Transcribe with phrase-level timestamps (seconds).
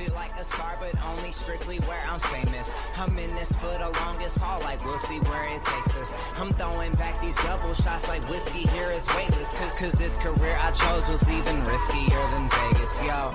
[0.00, 2.72] feel like a star, but only strictly where I'm famous.
[2.96, 6.16] I'm in this for the longest haul, like we'll see where it takes us.
[6.36, 9.52] I'm throwing back these double shots like whiskey here is weightless.
[9.54, 13.34] Cause, cause this career I chose was even riskier than Vegas, yo.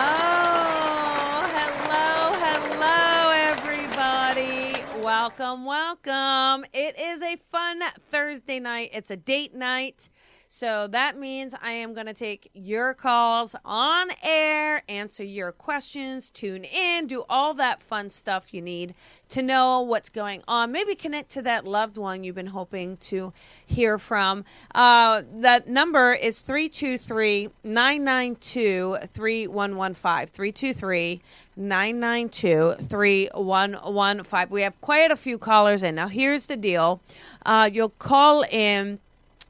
[0.00, 4.82] Oh, hello, hello, everybody.
[5.04, 6.64] Welcome, welcome.
[6.72, 8.90] It is a fun Thursday night.
[8.92, 10.10] It's a date night.
[10.50, 16.30] So that means I am going to take your calls on air, answer your questions,
[16.30, 18.94] tune in, do all that fun stuff you need
[19.28, 20.72] to know what's going on.
[20.72, 23.34] Maybe connect to that loved one you've been hoping to
[23.66, 24.46] hear from.
[24.74, 30.26] Uh, that number is 323 992 3115.
[30.28, 31.20] 323
[31.58, 34.50] 992 3115.
[34.50, 35.94] We have quite a few callers in.
[35.94, 37.02] Now, here's the deal
[37.44, 38.98] uh, you'll call in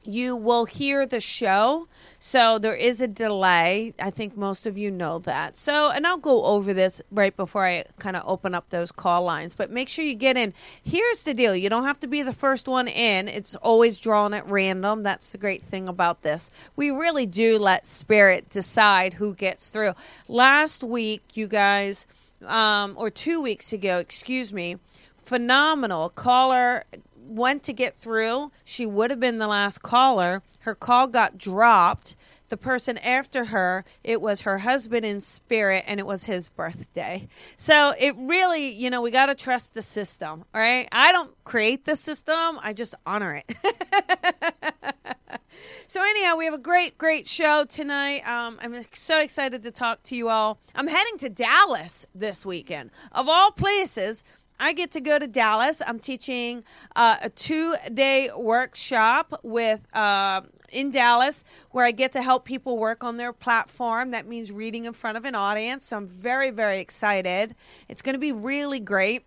[0.03, 1.87] you will hear the show.
[2.19, 3.93] So there is a delay.
[4.01, 5.57] I think most of you know that.
[5.57, 9.23] So, and I'll go over this right before I kind of open up those call
[9.23, 10.53] lines, but make sure you get in.
[10.83, 14.33] Here's the deal you don't have to be the first one in, it's always drawn
[14.33, 15.03] at random.
[15.03, 16.49] That's the great thing about this.
[16.75, 19.93] We really do let Spirit decide who gets through.
[20.27, 22.05] Last week, you guys,
[22.45, 24.77] um, or two weeks ago, excuse me,
[25.23, 26.83] phenomenal caller
[27.29, 28.51] went to get through.
[28.63, 30.41] She would have been the last caller.
[30.61, 32.15] Her call got dropped.
[32.49, 37.27] The person after her, it was her husband in spirit, and it was his birthday.
[37.57, 40.87] So it really, you know, we got to trust the system, all right?
[40.91, 43.55] I don't create the system, I just honor it.
[45.89, 48.19] So anyhow, we have a great, great show tonight.
[48.27, 50.59] Um, I'm so excited to talk to you all.
[50.75, 54.23] I'm heading to Dallas this weekend, of all places.
[54.59, 55.81] I get to go to Dallas.
[55.85, 56.63] I'm teaching
[56.95, 62.77] uh, a two day workshop with uh, in Dallas where I get to help people
[62.77, 64.11] work on their platform.
[64.11, 65.87] That means reading in front of an audience.
[65.87, 67.55] So I'm very, very excited.
[67.87, 69.23] It's going to be really great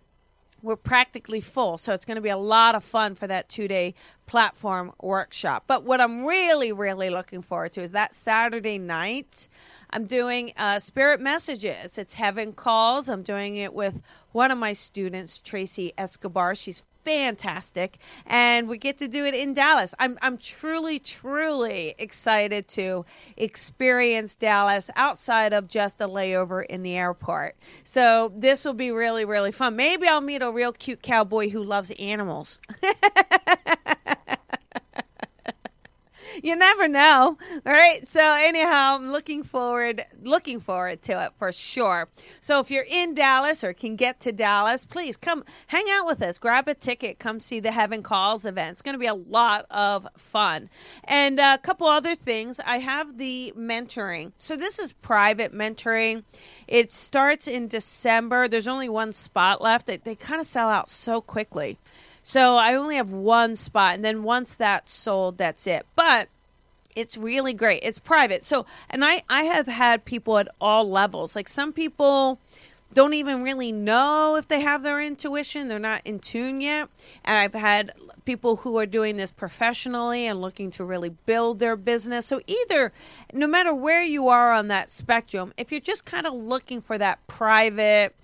[0.63, 1.77] we're practically full.
[1.77, 3.93] So it's going to be a lot of fun for that two day
[4.25, 5.65] platform workshop.
[5.67, 9.47] But what I'm really, really looking forward to is that Saturday night.
[9.91, 11.97] I'm doing uh, Spirit Messages.
[11.97, 13.09] It's Heaven Calls.
[13.09, 16.55] I'm doing it with one of my students, Tracy Escobar.
[16.55, 19.93] She's fantastic and we get to do it in Dallas.
[19.99, 23.05] I'm I'm truly truly excited to
[23.37, 27.55] experience Dallas outside of just a layover in the airport.
[27.83, 29.75] So this will be really really fun.
[29.75, 32.59] Maybe I'll meet a real cute cowboy who loves animals.
[36.41, 37.37] you never know.
[37.65, 37.99] All right.
[38.03, 42.07] So anyhow, I'm looking forward looking forward to it for sure.
[42.41, 46.21] So if you're in Dallas or can get to Dallas, please come hang out with
[46.21, 46.37] us.
[46.37, 47.19] Grab a ticket.
[47.19, 48.71] Come see the Heaven Calls event.
[48.71, 50.69] It's going to be a lot of fun.
[51.03, 52.59] And a couple other things.
[52.65, 54.31] I have the mentoring.
[54.37, 56.23] So this is private mentoring.
[56.67, 58.47] It starts in December.
[58.47, 59.87] There's only one spot left.
[59.87, 61.77] They, they kind of sell out so quickly.
[62.23, 65.85] So I only have one spot, and then once that's sold, that's it.
[65.95, 66.29] But
[66.95, 67.81] it's really great.
[67.83, 68.43] It's private.
[68.43, 71.35] So, and I I have had people at all levels.
[71.35, 72.39] Like some people
[72.93, 75.67] don't even really know if they have their intuition.
[75.67, 76.89] They're not in tune yet.
[77.25, 77.91] And I've had
[78.25, 82.25] people who are doing this professionally and looking to really build their business.
[82.25, 82.91] So either
[83.33, 86.97] no matter where you are on that spectrum, if you're just kind of looking for
[86.97, 88.15] that private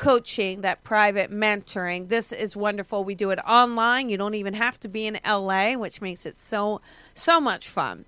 [0.00, 2.08] coaching, that private mentoring.
[2.08, 3.04] This is wonderful.
[3.04, 4.08] We do it online.
[4.08, 6.80] You don't even have to be in LA, which makes it so
[7.12, 8.06] so much fun.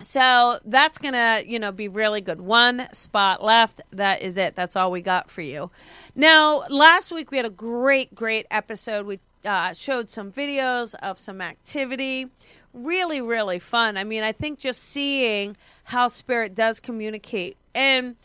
[0.00, 2.40] So that's going to, you know, be really good.
[2.40, 3.80] One spot left.
[3.92, 4.56] That is it.
[4.56, 5.70] That's all we got for you.
[6.16, 9.06] Now, last week we had a great great episode.
[9.06, 12.26] We uh, showed some videos of some activity.
[12.74, 13.96] Really, really fun.
[13.96, 18.16] I mean, I think just seeing how spirit does communicate and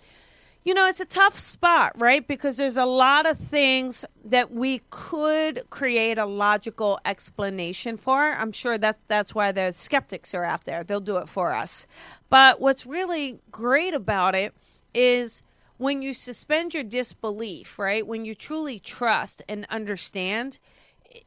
[0.64, 2.26] you know, it's a tough spot, right?
[2.26, 8.32] Because there's a lot of things that we could create a logical explanation for.
[8.32, 10.84] I'm sure that that's why the skeptics are out there.
[10.84, 11.86] They'll do it for us.
[12.30, 14.54] But what's really great about it
[14.94, 15.44] is
[15.78, 18.08] when you suspend your disbelief, right?
[18.08, 20.60] When you truly trust and understand,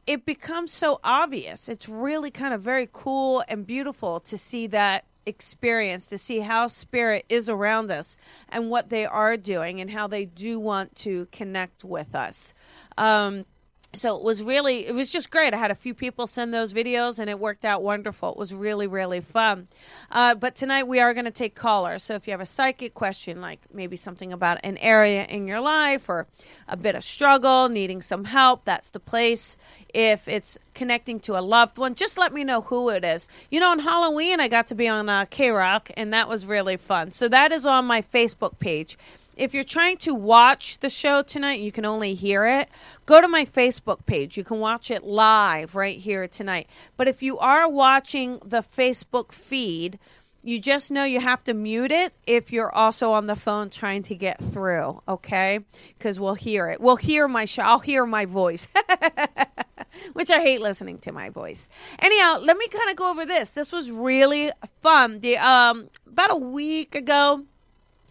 [0.07, 1.69] it becomes so obvious.
[1.69, 6.67] It's really kind of very cool and beautiful to see that experience to see how
[6.67, 8.15] spirit is around us
[8.49, 12.53] and what they are doing and how they do want to connect with us.
[12.97, 13.45] Um,
[13.93, 15.53] so it was really it was just great.
[15.53, 18.31] I had a few people send those videos and it worked out wonderful.
[18.31, 19.67] It was really really fun.
[20.11, 22.03] Uh, but tonight we are going to take callers.
[22.03, 25.61] So if you have a psychic question like maybe something about an area in your
[25.61, 26.27] life or
[26.67, 29.57] a bit of struggle needing some help that's the place.
[29.93, 33.27] If it's connecting to a loved one just let me know who it is.
[33.49, 36.77] You know on halloween i got to be on uh, KROQ and that was really
[36.77, 37.11] fun.
[37.11, 38.97] So that is on my facebook page
[39.37, 42.69] if you're trying to watch the show tonight, you can only hear it.
[43.05, 44.37] Go to my Facebook page.
[44.37, 46.67] You can watch it live right here tonight.
[46.97, 49.99] But if you are watching the Facebook feed,
[50.43, 54.03] you just know you have to mute it if you're also on the phone trying
[54.03, 55.59] to get through, okay?
[55.97, 56.79] Because we'll hear it.
[56.79, 57.63] We'll hear my show.
[57.63, 58.67] I'll hear my voice,
[60.13, 61.69] which I hate listening to my voice.
[61.99, 63.51] Anyhow, let me kind of go over this.
[63.51, 64.51] This was really
[64.81, 65.19] fun.
[65.19, 67.43] The um about a week ago,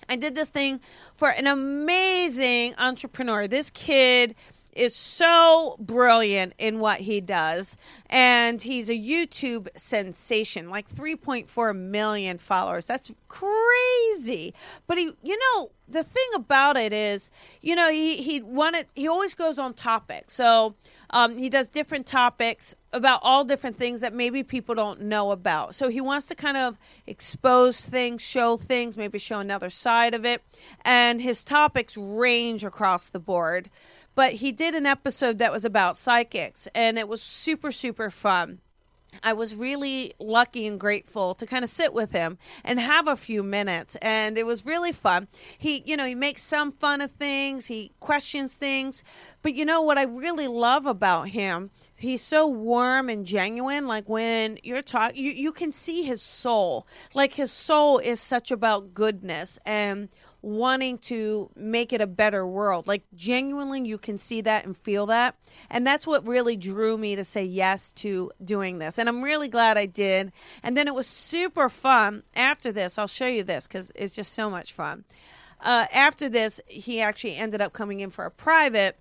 [0.09, 0.81] I did this thing
[1.17, 3.49] for an amazing entrepreneur.
[3.49, 4.35] This kid
[4.77, 7.77] is so brilliant in what he does
[8.11, 12.87] and he's a YouTube sensation like 3.4 million followers.
[12.87, 14.55] That's crazy.
[14.87, 17.31] But he you know the thing about it is
[17.63, 20.31] you know he he wanted he always goes on topic.
[20.31, 20.75] So
[21.11, 25.75] um, he does different topics about all different things that maybe people don't know about.
[25.75, 30.25] So he wants to kind of expose things, show things, maybe show another side of
[30.25, 30.43] it.
[30.85, 33.71] And his topics range across the board.
[34.15, 38.61] But he did an episode that was about psychics, and it was super, super fun.
[39.23, 43.17] I was really lucky and grateful to kind of sit with him and have a
[43.17, 45.29] few minutes and it was really fun.
[45.59, 49.03] He, you know, he makes some fun of things, he questions things,
[49.43, 51.71] but you know what I really love about him?
[51.99, 56.87] He's so warm and genuine like when you're talking you you can see his soul.
[57.15, 60.09] Like his soul is such about goodness and
[60.47, 62.87] wanting to make it a better world.
[62.87, 65.35] Like genuinely, you can see that and feel that.
[65.69, 68.97] And that's what really drew me to say yes to doing this.
[68.97, 70.31] And I'm really glad I did.
[70.63, 72.97] And then it was super fun after this.
[72.97, 75.05] I'll show you this because it's just so much fun.
[75.61, 78.97] Uh, after this, he actually ended up coming in for a private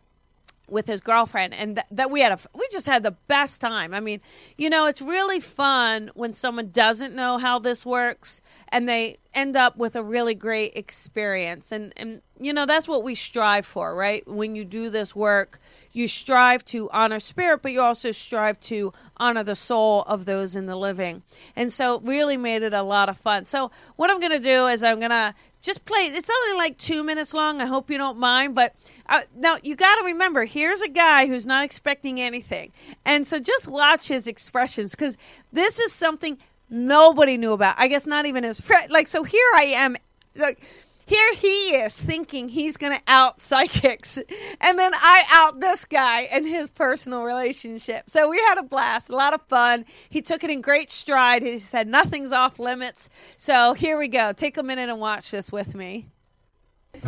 [0.69, 3.93] with his girlfriend and th- that we had a we just had the best time.
[3.93, 4.21] I mean
[4.57, 9.55] you know it's really fun when someone doesn't know how this works and they end
[9.55, 11.71] up with a really great experience.
[11.71, 14.27] And and you know that's what we strive for right?
[14.27, 15.59] When you do this work
[15.91, 20.55] you strive to honor spirit but you also strive to honor the soul of those
[20.55, 21.23] in the living.
[21.55, 23.45] And so it really made it a lot of fun.
[23.45, 25.33] So what i'm going to do is i'm going to
[25.65, 27.61] just play it's only like two minutes long.
[27.61, 28.75] I hope you don't mind but
[29.07, 32.71] uh, now you got to remember here's a guy who's not expecting anything.
[33.05, 35.17] And so just watch his expressions because
[35.51, 36.37] this is something
[36.69, 37.75] nobody knew about.
[37.77, 39.95] I guess not even his friend like so here i am
[40.37, 40.63] like
[41.05, 44.17] here he is thinking he's going to out psychics
[44.61, 49.09] and then i out this guy and his personal relationship so we had a blast
[49.09, 53.09] a lot of fun he took it in great stride he said nothing's off limits
[53.37, 56.07] so here we go take a minute and watch this with me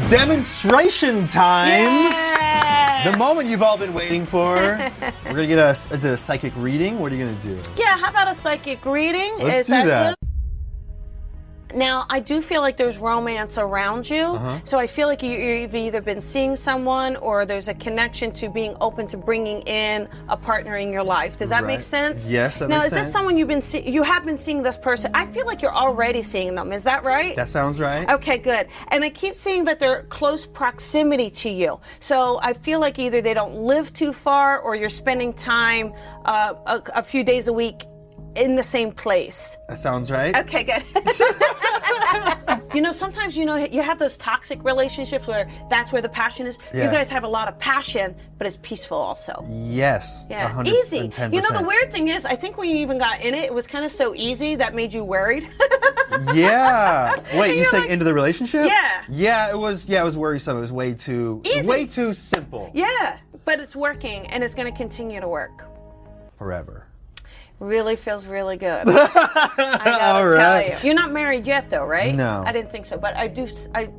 [0.09, 2.11] Demonstration time.
[2.11, 3.11] Yay!
[3.11, 4.55] The moment you've all been waiting for.
[5.25, 6.99] We're gonna get a is it a psychic reading?
[6.99, 7.61] What are you gonna do?
[7.75, 10.17] yeah how about a psychic reading Let's Is do that.
[11.77, 14.23] Now, I do feel like there's romance around you.
[14.23, 14.59] Uh-huh.
[14.65, 18.49] So I feel like you, you've either been seeing someone or there's a connection to
[18.49, 21.37] being open to bringing in a partner in your life.
[21.37, 22.31] Does that make sense?
[22.31, 24.75] Yes, that now, makes is this someone you've been see- you have been seeing this
[24.75, 25.11] person?
[25.13, 26.73] I feel like you're already seeing them.
[26.73, 27.35] Is that right?
[27.35, 28.09] That sounds right.
[28.09, 28.69] Okay, good.
[28.87, 31.79] And I keep seeing that they're close proximity to you.
[31.99, 35.93] So I feel like either they don't live too far or you're spending time
[36.25, 37.85] uh, a, a few days a week
[38.37, 39.57] in the same place.
[39.67, 40.35] That sounds right.
[40.37, 40.83] Okay, good.
[42.73, 46.47] you know, sometimes you know you have those toxic relationships where that's where the passion
[46.47, 46.57] is.
[46.73, 49.43] You guys have a lot of passion, but it's peaceful also.
[49.49, 50.25] Yes.
[50.29, 50.67] Yeah, 110%.
[50.67, 50.97] easy.
[50.97, 53.53] You know, the weird thing is, I think when you even got in it, it
[53.53, 55.47] was kind of so easy that made you worried.
[56.33, 57.13] Yeah.
[57.37, 58.65] Wait, you you're saying like- into the relationship?
[58.65, 59.03] Yeah.
[59.09, 59.87] Yeah, it was.
[59.87, 60.57] Yeah, it was worrisome.
[60.57, 61.41] It was way too.
[61.45, 61.61] Easy.
[61.67, 62.71] Way too simple.
[62.73, 65.63] yeah, but it's working and it's going to continue to work.
[66.37, 66.86] Forever.
[67.59, 68.87] Really feels really good.
[68.87, 70.77] I gotta All tell you.
[70.83, 72.13] You're not married yet, though, right?
[72.13, 72.43] No.
[72.45, 73.47] I didn't think so, but I do.
[73.73, 73.85] I.
[73.85, 73.89] Uh,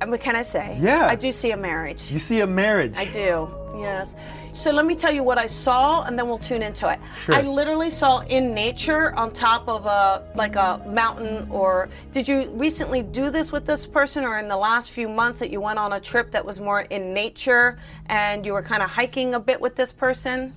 [0.00, 0.76] I mean, can I say?
[0.78, 1.06] Yeah.
[1.06, 2.10] I do see a marriage.
[2.10, 2.94] You see a marriage.
[2.96, 3.48] I do.
[3.78, 4.14] Yes.
[4.52, 7.00] So let me tell you what I saw, and then we'll tune into it.
[7.16, 7.34] Sure.
[7.34, 11.48] I literally saw in nature on top of a like a mountain.
[11.50, 15.38] Or did you recently do this with this person, or in the last few months
[15.38, 18.82] that you went on a trip that was more in nature, and you were kind
[18.82, 20.54] of hiking a bit with this person?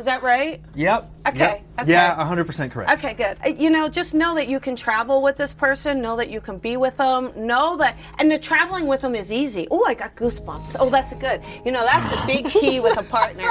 [0.00, 0.62] Is that right?
[0.76, 1.10] Yep.
[1.28, 1.62] Okay, Yep.
[1.80, 1.92] okay.
[1.92, 2.90] Yeah, 100% correct.
[2.92, 3.36] Okay, good.
[3.44, 6.00] Uh, You know, just know that you can travel with this person.
[6.00, 7.30] Know that you can be with them.
[7.36, 9.68] Know that, and the traveling with them is easy.
[9.70, 10.76] Oh, I got goosebumps.
[10.80, 11.42] Oh, that's good.
[11.66, 13.44] You know, that's the big key with a partner.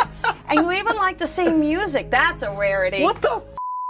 [0.48, 2.10] And you even like the same music.
[2.10, 3.03] That's a rarity.
[3.03, 3.44] What the f-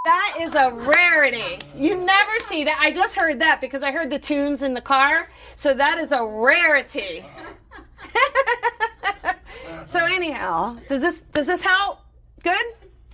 [0.04, 1.60] That is a rarity.
[1.74, 2.78] You never see that.
[2.82, 5.30] I just heard that because I heard the tunes in the car.
[5.56, 7.24] So that is a rarity.
[9.86, 11.99] so anyhow, does this does this help?
[12.44, 12.66] Good.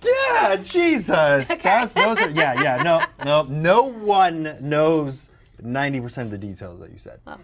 [0.04, 1.48] Yeah, Jesus.
[1.48, 2.82] That's those are yeah, yeah.
[2.82, 5.30] No, no, no one knows
[5.62, 7.20] 90% of the details that you said.
[7.26, 7.38] Oh.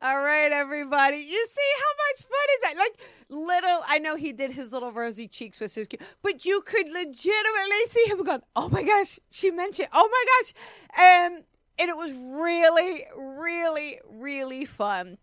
[0.00, 1.16] All right, everybody.
[1.16, 2.76] You see how much fun is that?
[2.78, 3.80] Like little.
[3.88, 6.00] I know he did his little rosy cheeks with his, cute.
[6.22, 9.88] but you could legitimately see him going, "Oh my gosh, she mentioned.
[9.92, 10.52] Oh my gosh,"
[10.96, 11.44] and
[11.80, 15.18] and it was really, really, really fun.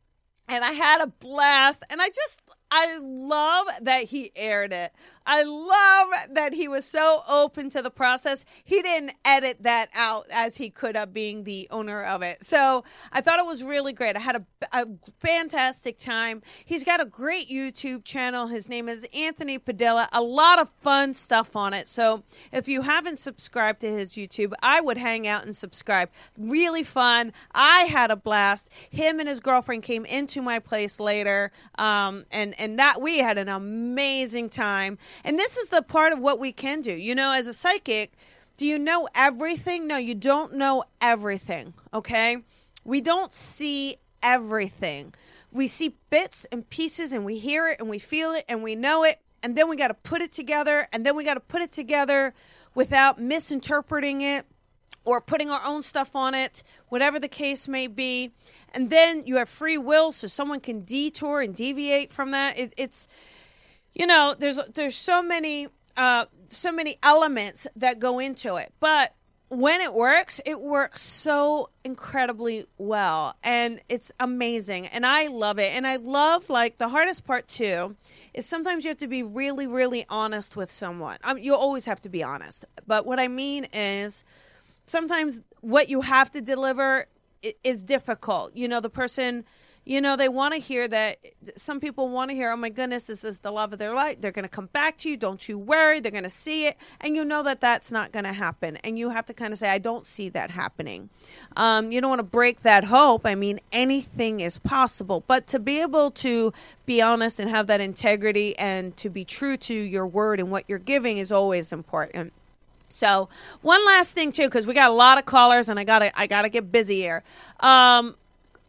[0.50, 2.42] And I had a blast, and I just.
[2.72, 4.92] I love that he aired it.
[5.26, 8.46] I love that he was so open to the process.
[8.64, 12.44] He didn't edit that out as he could have, being the owner of it.
[12.44, 14.16] So I thought it was really great.
[14.16, 14.86] I had a, a
[15.20, 16.42] fantastic time.
[16.66, 18.48] He's got a great YouTube channel.
[18.48, 20.08] His name is Anthony Padilla.
[20.14, 21.88] A lot of fun stuff on it.
[21.88, 26.10] So if you haven't subscribed to his YouTube, I would hang out and subscribe.
[26.38, 27.34] Really fun.
[27.54, 28.70] I had a blast.
[28.90, 33.38] Him and his girlfriend came into my place later, um, and and that we had
[33.38, 34.98] an amazing time.
[35.24, 36.96] And this is the part of what we can do.
[36.96, 38.14] You know, as a psychic,
[38.58, 39.88] do you know everything?
[39.88, 42.38] No, you don't know everything, okay?
[42.84, 45.14] We don't see everything.
[45.52, 48.76] We see bits and pieces and we hear it and we feel it and we
[48.76, 49.18] know it.
[49.44, 51.72] And then we got to put it together and then we got to put it
[51.72, 52.34] together
[52.74, 54.46] without misinterpreting it
[55.06, 58.32] or putting our own stuff on it, whatever the case may be.
[58.74, 62.58] And then you have free will, so someone can detour and deviate from that.
[62.58, 63.08] It, it's,
[63.96, 69.16] you know, there's there's so many uh, so many elements that go into it, but
[69.48, 75.74] when it works, it works so incredibly well, and it's amazing, and I love it.
[75.74, 77.96] And I love like the hardest part too
[78.34, 81.18] is sometimes you have to be really, really honest with someone.
[81.24, 84.24] Um, you always have to be honest, but what I mean is
[84.86, 87.06] sometimes what you have to deliver
[87.64, 88.56] is difficult.
[88.56, 89.46] You know, the person,
[89.86, 91.18] you know, they want to hear that.
[91.56, 94.20] Some people want to hear, oh my goodness, this is the love of their life.
[94.20, 95.16] They're going to come back to you.
[95.16, 96.00] Don't you worry.
[96.00, 96.76] They're going to see it.
[97.02, 98.78] And you know that that's not going to happen.
[98.78, 101.10] And you have to kind of say, I don't see that happening.
[101.56, 103.26] Um, you don't want to break that hope.
[103.26, 105.24] I mean, anything is possible.
[105.28, 106.52] But to be able to
[106.88, 110.64] be honest and have that integrity and to be true to your word and what
[110.68, 112.34] you're giving is always important.
[112.90, 113.30] So
[113.62, 116.28] one last thing too, because we got a lot of callers and I gotta I
[116.28, 117.24] gotta get busy here.
[117.60, 118.16] Um,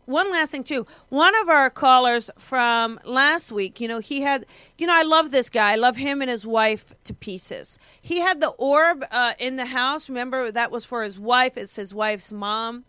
[0.06, 0.86] one last thing too.
[1.08, 4.46] One of our callers from last week, you know, he had,
[4.78, 5.72] you know, I love this guy.
[5.72, 7.78] I love him and his wife to pieces.
[8.00, 10.08] He had the orb uh, in the house.
[10.08, 11.56] Remember that was for his wife.
[11.56, 12.84] It's his wife's mom.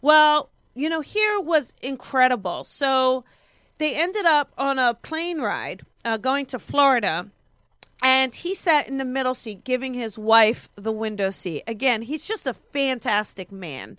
[0.00, 2.64] Well, you know, here was incredible.
[2.64, 3.24] So
[3.78, 7.28] they ended up on a plane ride uh, going to Florida
[8.02, 12.26] and he sat in the middle seat giving his wife the window seat again he's
[12.26, 13.98] just a fantastic man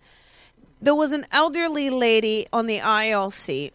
[0.82, 3.74] there was an elderly lady on the aisle seat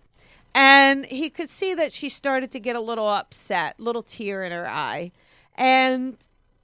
[0.55, 4.53] and he could see that she started to get a little upset little tear in
[4.53, 5.11] her eye
[5.55, 6.17] and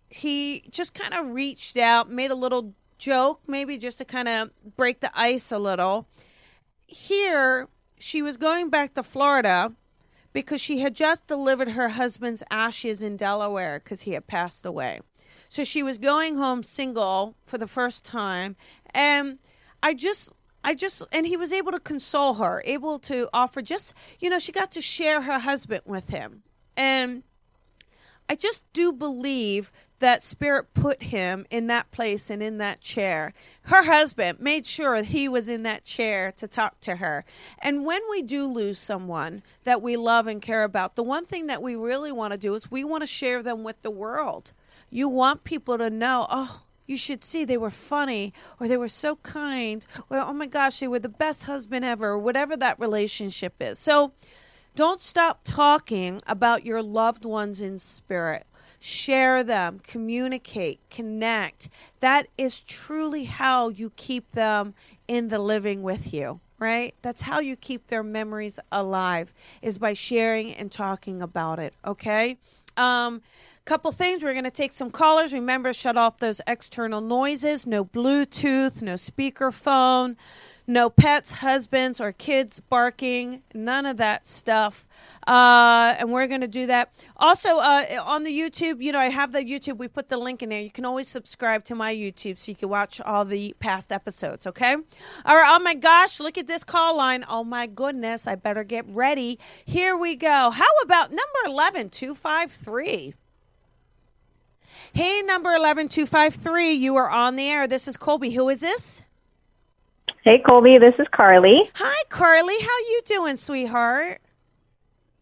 [0.09, 4.51] he just kind of reached out made a little joke maybe just to kind of
[4.77, 6.07] break the ice a little
[6.87, 7.69] here
[7.99, 9.73] she was going back to florida
[10.33, 15.01] because she had just delivered her husband's ashes in Delaware because he had passed away.
[15.49, 18.57] So she was going home single for the first time
[18.95, 19.39] and
[19.83, 20.31] I just
[20.65, 24.39] I just and he was able to console her, able to offer just, you know,
[24.39, 26.43] she got to share her husband with him.
[26.77, 27.23] And
[28.29, 33.33] I just do believe that Spirit put him in that place and in that chair.
[33.63, 37.25] Her husband made sure he was in that chair to talk to her.
[37.61, 41.47] And when we do lose someone that we love and care about, the one thing
[41.49, 44.53] that we really want to do is we want to share them with the world.
[44.91, 48.89] You want people to know, oh, you should see they were funny or they were
[48.89, 52.79] so kind or oh my gosh, they were the best husband ever, or whatever that
[52.79, 53.79] relationship is.
[53.79, 54.13] So,
[54.75, 58.47] don't stop talking about your loved ones in spirit.
[58.81, 61.69] Share them, communicate, connect.
[62.01, 64.75] That is truly how you keep them
[65.07, 66.95] in the living with you, right?
[67.03, 72.39] That's how you keep their memories alive is by sharing and talking about it, okay?
[72.77, 73.21] Um
[73.65, 74.25] Couple things.
[74.25, 75.33] We're going to take some callers.
[75.33, 77.65] Remember, shut off those external noises.
[77.65, 80.17] No Bluetooth, no speakerphone,
[80.67, 83.45] no pets, husbands, or kids barking.
[83.55, 84.89] None of that stuff.
[85.29, 86.93] Uh, and we're going to do that.
[87.17, 89.77] Also, uh, on the YouTube, you know, I have the YouTube.
[89.77, 90.61] We put the link in there.
[90.61, 94.45] You can always subscribe to my YouTube so you can watch all the past episodes,
[94.45, 94.75] okay?
[94.75, 95.57] All right.
[95.57, 97.23] Oh my gosh, look at this call line.
[97.31, 98.27] Oh my goodness.
[98.27, 99.39] I better get ready.
[99.65, 100.51] Here we go.
[100.51, 103.15] How about number 11, 253?
[104.95, 107.67] Hey, number 11253, you are on the air.
[107.67, 108.31] This is Colby.
[108.31, 109.03] Who is this?
[110.23, 111.71] Hey, Colby, this is Carly.
[111.75, 112.55] Hi, Carly.
[112.61, 114.21] How you doing, sweetheart?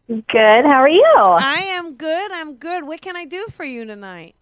[0.07, 0.25] Good.
[0.65, 1.23] How are you?
[1.25, 2.31] I am good.
[2.33, 2.85] I'm good.
[2.85, 4.35] What can I do for you tonight?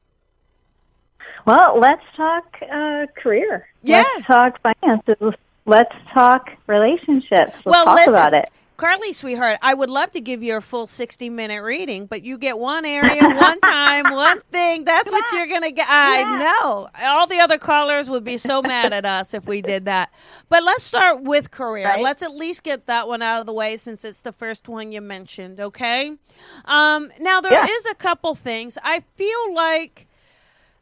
[1.46, 3.68] Well, let's talk uh, career.
[3.84, 3.98] Yeah.
[3.98, 5.40] Let's talk finances.
[5.68, 7.30] Let's talk relationships.
[7.54, 8.50] Let's well, talk listen, about it.
[8.80, 12.38] Carly, sweetheart, I would love to give you a full 60 minute reading, but you
[12.38, 14.86] get one area, one time, one thing.
[14.86, 15.86] That's what you're going to get.
[15.90, 16.24] I
[16.64, 16.88] know.
[17.04, 20.14] All the other callers would be so mad at us if we did that.
[20.48, 21.88] But let's start with career.
[21.88, 22.02] Right.
[22.02, 24.94] Let's at least get that one out of the way since it's the first one
[24.94, 26.16] you mentioned, okay?
[26.64, 27.92] Um, now, there is Yeah.
[27.92, 28.78] a couple things.
[28.82, 30.08] I feel like.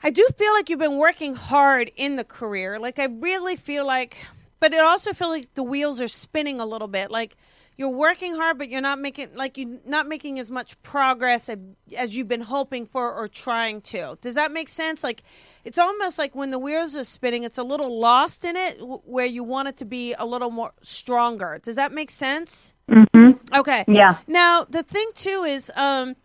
[0.04, 2.78] I do feel like you've been working hard in the career.
[2.80, 4.18] Like I really feel like,
[4.60, 7.10] but it also feel like the wheels are spinning a little bit.
[7.10, 7.36] Like
[7.78, 11.58] you're working hard, but you're not making like you not making as much progress as,
[11.96, 14.18] as you've been hoping for or trying to.
[14.20, 15.04] Does that make sense?
[15.04, 15.24] Like
[15.64, 19.28] it's almost like when the wheels are spinning, it's a little lost in it, where
[19.28, 21.60] you want it to be a little more stronger.
[21.62, 22.74] Does that make sense?
[22.90, 23.32] Mm-hmm.
[23.56, 23.86] Okay.
[23.88, 24.18] Yeah.
[24.28, 26.16] Now the thing too is, um,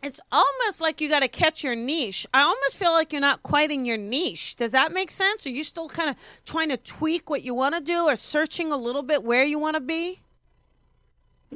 [0.00, 2.24] it's almost like you got to catch your niche.
[2.32, 4.54] I almost feel like you're not quite in your niche.
[4.54, 5.44] Does that make sense?
[5.44, 8.70] Are you still kind of trying to tweak what you want to do, or searching
[8.70, 10.20] a little bit where you want to be?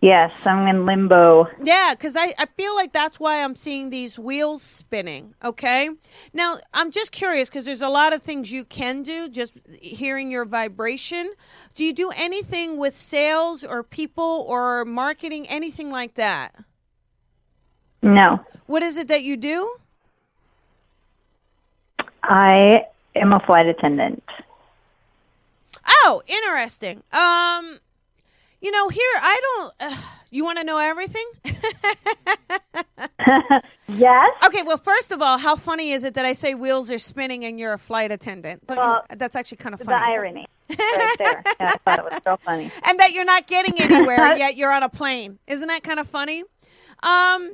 [0.00, 1.48] Yes, I'm in limbo.
[1.62, 5.34] Yeah, because I, I feel like that's why I'm seeing these wheels spinning.
[5.44, 5.90] Okay.
[6.32, 10.30] Now, I'm just curious because there's a lot of things you can do just hearing
[10.30, 11.32] your vibration.
[11.74, 16.54] Do you do anything with sales or people or marketing, anything like that?
[18.02, 19.76] No, What is it that you do?
[22.24, 24.24] I am a flight attendant.
[25.86, 27.02] Oh, interesting.
[27.12, 27.78] Um,
[28.62, 29.74] you know, here I don't.
[29.92, 29.96] Uh,
[30.30, 31.26] you want to know everything?
[33.88, 34.30] yes.
[34.46, 34.62] Okay.
[34.64, 37.60] Well, first of all, how funny is it that I say wheels are spinning and
[37.60, 38.64] you're a flight attendant?
[38.68, 40.48] Well, that's actually kind of The irony
[40.92, 41.46] right there.
[41.60, 42.72] Yeah, I thought it was so funny.
[42.88, 45.40] and that you're not getting anywhere yet you're on a plane.
[45.48, 46.44] Isn't that kind of funny?
[47.02, 47.52] Um,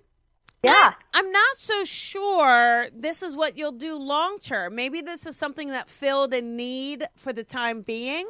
[0.63, 0.93] Yeah.
[1.15, 4.77] I'm not so sure this is what you'll do long term.
[4.77, 8.27] Maybe this is something that filled a need for the time being,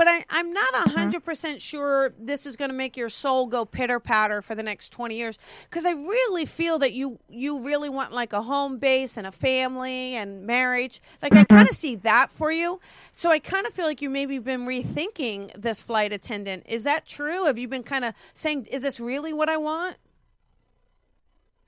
[0.00, 1.10] but I, I'm not Mm-hmm.
[1.12, 4.62] 100 percent sure this is going to make your soul go pitter patter for the
[4.62, 5.38] next 20 years.
[5.66, 9.32] Because I really feel that you you really want like a home base and a
[9.32, 11.02] family and marriage.
[11.22, 11.44] Like I Mm-hmm.
[11.44, 12.80] kind of see that for you.
[13.12, 16.64] So I kind of feel like you maybe been rethinking this flight attendant.
[16.66, 17.44] Is that true?
[17.44, 19.98] Have you been kind of saying, is this really what I want?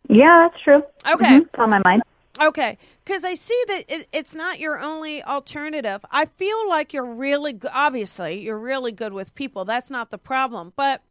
[0.09, 0.83] Yeah, that's true.
[1.09, 1.37] Okay.
[1.37, 2.03] Mhm, It's on my mind.
[2.41, 6.03] Okay, because I see that it, it's not your only alternative.
[6.11, 7.71] I feel like you're really good.
[7.75, 9.67] Obviously, you're really good with people.
[9.67, 10.73] That's not the problem.
[10.75, 11.03] But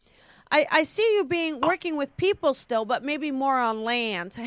[0.51, 4.37] I, I see you being working with people still, but maybe more on land.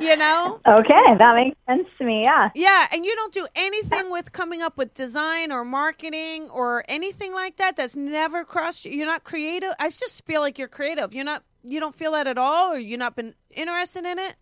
[0.00, 0.60] you know?
[0.66, 2.22] Okay, that makes sense to me.
[2.24, 2.50] Yeah.
[2.54, 7.34] Yeah, and you don't do anything with coming up with design or marketing or anything
[7.34, 7.76] like that.
[7.76, 8.92] That's never crossed you.
[8.92, 9.70] You're not creative.
[9.80, 11.12] I just feel like you're creative.
[11.12, 11.42] You're not.
[11.68, 14.34] You don't feel that at all, or you not been interested in it.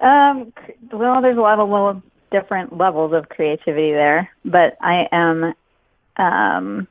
[0.00, 0.52] Um,
[0.92, 5.54] well, there's a lot of little different levels of creativity there, but I am
[6.16, 6.88] um,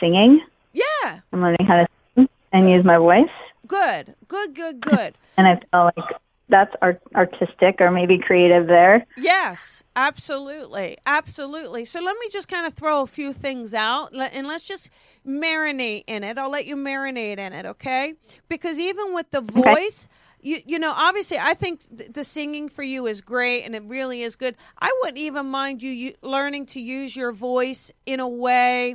[0.00, 0.40] singing.
[0.72, 1.20] Yeah.
[1.32, 3.28] I'm learning how to sing and use my voice,
[3.66, 5.14] Good, good, good, good.
[5.36, 6.16] and I feel like
[6.48, 9.06] that's art- artistic or maybe creative there.
[9.16, 11.84] yes, absolutely, absolutely.
[11.84, 14.90] So let me just kind of throw a few things out, let- and let's just
[15.26, 16.38] marinate in it.
[16.38, 18.14] I'll let you marinate in it, okay?
[18.48, 20.08] Because even with the voice.
[20.40, 23.82] You, you know, obviously, I think th- the singing for you is great and it
[23.88, 24.54] really is good.
[24.80, 28.94] I wouldn't even mind you, you learning to use your voice in a way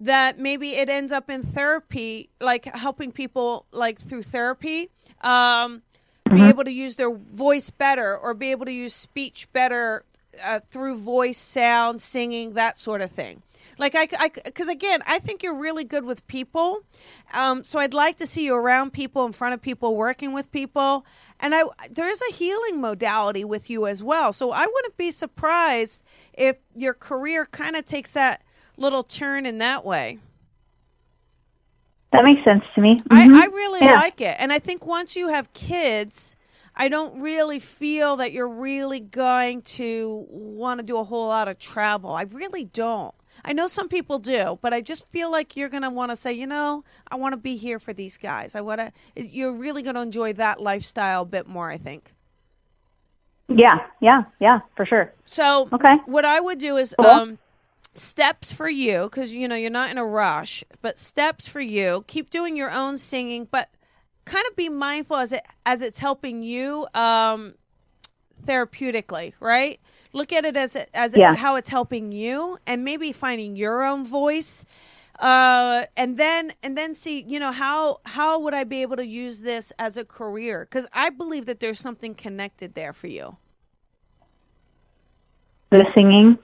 [0.00, 4.90] that maybe it ends up in therapy, like helping people like through therapy.
[5.20, 5.82] Um,
[6.30, 10.04] be able to use their voice better or be able to use speech better
[10.44, 13.42] uh, through voice, sound, singing, that sort of thing.
[13.78, 16.80] Like I, because again, I think you're really good with people.
[17.34, 20.52] Um, so I'd like to see you around people, in front of people, working with
[20.52, 21.06] people.
[21.40, 24.32] And I, there is a healing modality with you as well.
[24.34, 28.42] So I wouldn't be surprised if your career kind of takes that
[28.76, 30.18] little turn in that way.
[32.12, 32.96] That makes sense to me.
[33.10, 33.34] I, Mhm.
[33.34, 33.92] I really Yeah.
[33.92, 34.36] like it.
[34.38, 36.36] And I think once you have kids,
[36.74, 41.48] I don't really feel that you're really going to want to do a whole lot
[41.48, 42.12] of travel.
[42.14, 43.14] I really don't.
[43.44, 46.16] I know some people do, but I just feel like you're going to want to
[46.16, 48.54] say, you know, I want to be here for these guys.
[48.54, 52.14] I want to, you're really going to enjoy that lifestyle a bit more, I think.
[53.48, 55.12] Yeah, yeah, yeah, for sure.
[55.24, 55.96] So, Okay.
[56.06, 57.08] what I would do is Cool.
[57.10, 57.38] um,
[57.94, 62.04] steps for you because you know you're not in a rush, but steps for you.
[62.06, 63.68] Keep doing your own singing, but
[64.24, 67.54] kind of be mindful as it as it's helping you um,
[68.46, 69.80] therapeutically, right?
[70.12, 73.84] Look at it as it, as it, how it's helping you, and maybe finding your
[73.84, 74.64] own voice.
[75.18, 79.06] Uh, and then and then see, you know, how how would I be able to
[79.06, 80.66] use this as a career?
[80.68, 83.36] Because I believe that there's something connected there for you.
[85.70, 86.38] The singing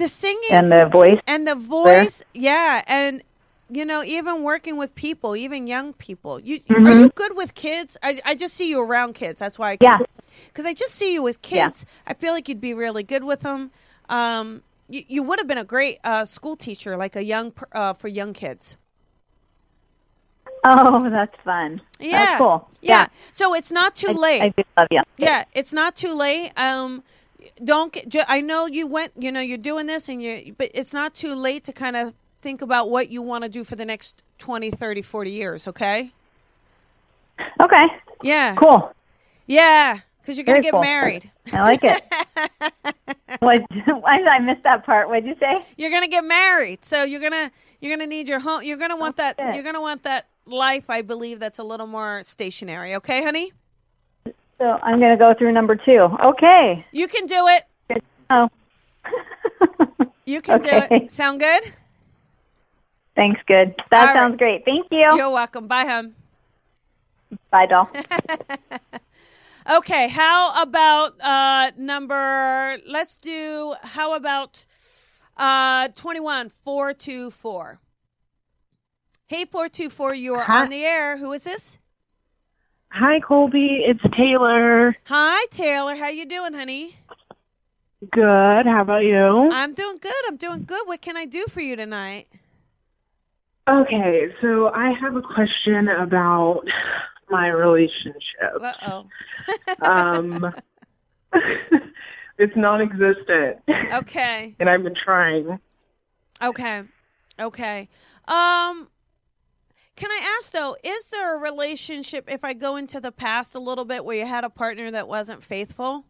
[0.00, 1.20] The singing and the voice.
[1.26, 3.22] and the voice yeah and
[3.70, 7.98] you know even working with people even young people you are you good with kids
[8.02, 9.98] I, I just see you around kids that's why I Yeah.
[10.48, 11.66] because i just see you with Yeah.
[11.68, 13.70] kids i feel like you'd be really good with them
[14.08, 17.92] um you, you would have been a great uh, school teacher like a young uh,
[17.92, 18.76] for young kids
[20.64, 21.80] Oh, that's fun.
[22.00, 22.68] yeah That's cool.
[22.82, 25.02] yeah, so it's not too I, late I do love you.
[25.18, 27.02] yeah it's not too late um
[27.64, 30.94] don't get i know you went you know you're doing this and you but it's
[30.94, 33.84] not too late to kind of think about what you want to do for the
[33.84, 36.10] next 20 30 40 years okay
[37.60, 37.86] Okay,
[38.22, 38.92] yeah cool.
[39.46, 40.80] yeah because you're gonna get cool.
[40.82, 42.02] married I like it.
[43.40, 43.62] what?
[43.86, 45.08] Why did I miss that part?
[45.08, 45.64] What'd you say?
[45.76, 49.16] you're gonna get married so you're gonna you're gonna need your home you're gonna want
[49.16, 53.52] that you're gonna want that life i believe that's a little more stationary okay honey
[54.60, 56.06] So I'm going to go through number two.
[56.22, 56.84] Okay.
[56.92, 57.62] you can do it
[58.28, 58.48] Oh.
[60.26, 61.62] you can do it sound good
[63.16, 63.40] Thanks.
[63.46, 63.74] Good.
[63.90, 64.38] That All sounds right.
[64.38, 64.64] great.
[64.64, 65.16] Thank you.
[65.16, 66.14] you're welcome bye hon
[67.50, 67.88] Bye, doll.
[69.78, 74.64] Okay, how about uh number let's do how about
[75.36, 77.78] uh 21 424.
[79.28, 80.62] Hey 424, you are Hi.
[80.62, 81.18] on the air.
[81.18, 81.78] Who is this?
[82.92, 83.84] Hi, Colby.
[83.86, 84.96] It's Taylor.
[85.06, 86.96] Hi Taylor, how you doing, honey?
[88.10, 88.66] Good.
[88.66, 89.48] How about you?
[89.52, 90.12] I'm doing good.
[90.26, 90.80] I'm doing good.
[90.86, 92.26] What can I do for you tonight?
[93.68, 96.62] Okay, so I have a question about
[97.30, 98.56] my relationship.
[98.60, 99.06] Uh-oh.
[99.88, 100.52] Um,
[102.38, 103.58] it's non-existent,
[103.92, 104.56] Okay.
[104.58, 105.58] and I've been trying.
[106.42, 106.82] Okay.
[107.38, 107.88] Okay.
[108.26, 108.88] Um
[110.00, 113.58] can I ask though, is there a relationship if I go into the past a
[113.58, 116.06] little bit where you had a partner that wasn't faithful?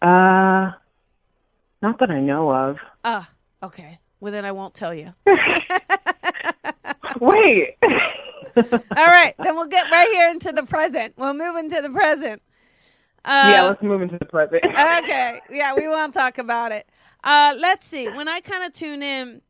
[0.00, 0.72] Uh,
[1.82, 2.78] not that I know of.
[3.04, 3.30] Ah,
[3.62, 3.98] okay.
[4.18, 5.12] Well, then I won't tell you.
[7.20, 7.76] Wait.
[8.56, 8.62] All
[9.06, 11.12] right, then we'll get right here into the present.
[11.18, 12.40] We'll move into the present.
[13.26, 14.64] Uh, yeah, let's move into the present.
[14.64, 15.40] okay.
[15.50, 16.88] Yeah, we won't talk about it.
[17.22, 18.08] Uh, let's see.
[18.08, 19.42] When I kind of tune in,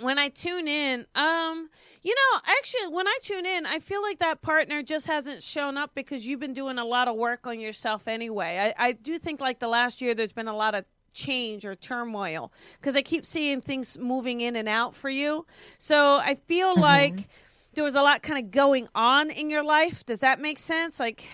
[0.00, 1.70] when I tune in, um,
[2.02, 5.76] you know, actually, when I tune in, I feel like that partner just hasn't shown
[5.76, 8.72] up because you've been doing a lot of work on yourself anyway.
[8.78, 11.74] I, I do think like the last year, there's been a lot of change or
[11.74, 15.46] turmoil because I keep seeing things moving in and out for you.
[15.78, 17.28] So I feel like
[17.74, 20.04] there was a lot kind of going on in your life.
[20.04, 21.00] Does that make sense?
[21.00, 21.28] Like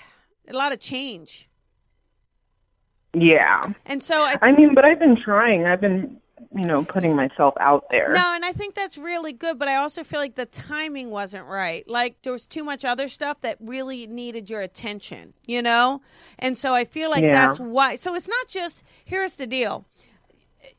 [0.48, 1.48] a lot of change.
[3.14, 3.60] yeah.
[3.86, 5.66] And so I I mean, but I've been trying.
[5.66, 6.16] I've been,
[6.54, 8.12] you know, putting myself out there.
[8.12, 11.46] No, and I think that's really good, but I also feel like the timing wasn't
[11.46, 11.88] right.
[11.88, 16.02] Like there was too much other stuff that really needed your attention, you know?
[16.38, 17.32] And so I feel like Yeah.
[17.32, 17.96] that's why.
[17.96, 19.86] So it's not just here's the deal.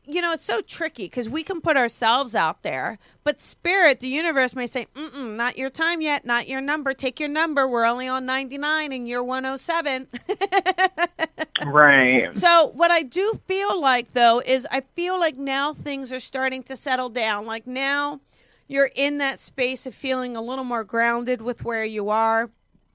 [0.06, 4.08] You know, it's so tricky because we can put ourselves out there, but spirit, the
[4.08, 6.94] universe may say, Mm-mm, not your time yet, not your number.
[6.94, 7.68] Take your number.
[7.68, 10.08] We're only on 99 and you're 107.
[11.66, 12.36] Right.
[12.36, 16.64] So what I do feel like though is I feel like now things are starting
[16.64, 17.46] to settle down.
[17.46, 18.22] Like now
[18.68, 22.50] you're in that space of feeling a little more grounded with where you are.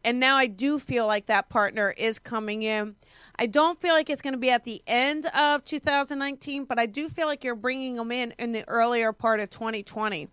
[0.05, 2.97] And now I do feel like that partner is coming in.
[3.39, 6.87] I don't feel like it's going to be at the end of 2019, but I
[6.87, 10.29] do feel like you're bringing them in in the earlier part of 2020.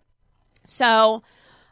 [0.64, 1.22] So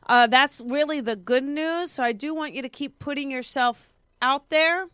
[0.06, 1.92] uh, that's really the good news.
[1.92, 4.86] So I do want you to keep putting yourself out there.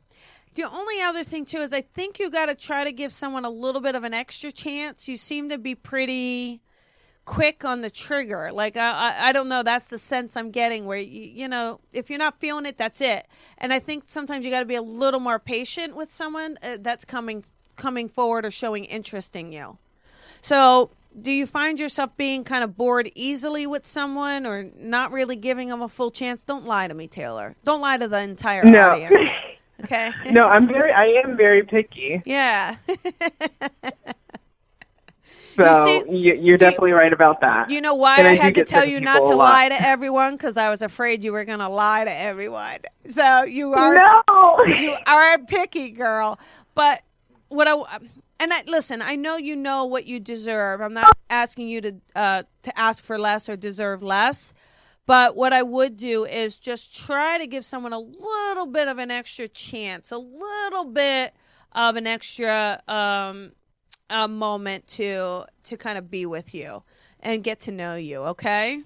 [0.55, 3.45] The only other thing too is I think you got to try to give someone
[3.45, 5.09] a little bit of an extra chance.
[5.09, 6.61] You seem to be pretty
[7.25, 8.51] quick on the trigger.
[8.53, 9.63] Like I, I, I don't know.
[9.63, 10.87] That's the sense I'm getting.
[10.87, 13.29] Where you, you know, if you're not feeling it, that's it.
[13.59, 16.79] And I think sometimes you got to be a little more patient with someone uh,
[16.81, 17.45] that's coming
[17.77, 19.79] coming forward or showing interest in you.
[20.43, 25.37] So do you find yourself being kind of bored easily with someone or not really
[25.37, 26.43] giving them a full chance?
[26.43, 27.57] Don't lie to me, Taylor.
[27.65, 28.91] Don't lie to the entire No.
[28.91, 29.31] audience.
[29.85, 30.11] Okay?
[30.31, 30.93] no, I'm very.
[30.93, 32.23] I am very picky.
[32.25, 32.77] yeah.
[35.57, 37.71] So you, you're do you- definitely right about that.
[37.71, 40.57] You know why I, I had to tell you not to lie to everyone because
[40.57, 42.79] I was afraid you were going to lie to everyone.
[43.09, 44.64] So you are no.
[44.66, 46.38] you are a picky girl.
[46.75, 47.03] But
[47.49, 47.99] what I
[48.38, 50.81] and I listen, I know you know what you deserve.
[50.81, 54.55] I'm not asking you to uh, to ask for less or deserve less.
[55.11, 58.99] But what I would do is just try to give someone a little bit of
[58.99, 61.35] an extra chance, a little bit
[61.73, 63.51] of an extra um,
[64.09, 66.85] a moment to to kind of be with you
[67.18, 68.18] and get to know you.
[68.18, 68.85] Okay.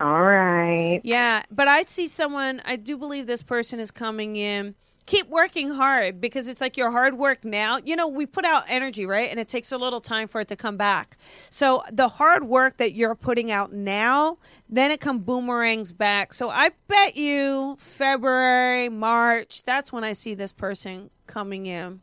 [0.00, 1.00] All right.
[1.04, 4.74] Yeah, but I see someone, I do believe this person is coming in.
[5.06, 7.78] Keep working hard because it's like your hard work now.
[7.84, 9.30] You know, we put out energy, right?
[9.30, 11.16] And it takes a little time for it to come back.
[11.48, 14.38] So the hard work that you're putting out now,
[14.68, 16.34] then it come boomerangs back.
[16.34, 22.00] So I bet you February, March, that's when I see this person coming in.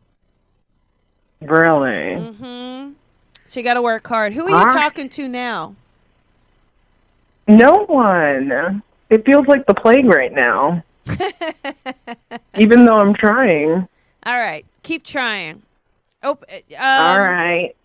[1.42, 2.16] Really?
[2.16, 2.92] hmm
[3.44, 4.34] So you got to work hard.
[4.34, 4.72] Who are you Alright.
[4.72, 5.76] talking to now?
[7.50, 8.82] No one.
[9.10, 10.84] It feels like the plague right now.
[12.58, 13.88] Even though I'm trying.
[14.26, 15.62] All right, keep trying.
[16.22, 16.38] Oh, um,
[16.80, 17.76] All right.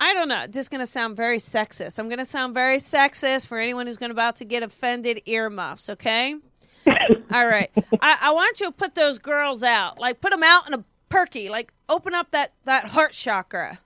[0.00, 0.46] I don't know.
[0.46, 1.98] This is going to sound very sexist.
[1.98, 5.90] I'm going to sound very sexist for anyone who's going about to get offended earmuffs,
[5.90, 6.36] okay?
[6.86, 7.70] All right.
[8.00, 9.98] I, I want you to put those girls out.
[9.98, 11.48] Like put them out in a perky.
[11.48, 13.78] Like open up that that heart chakra.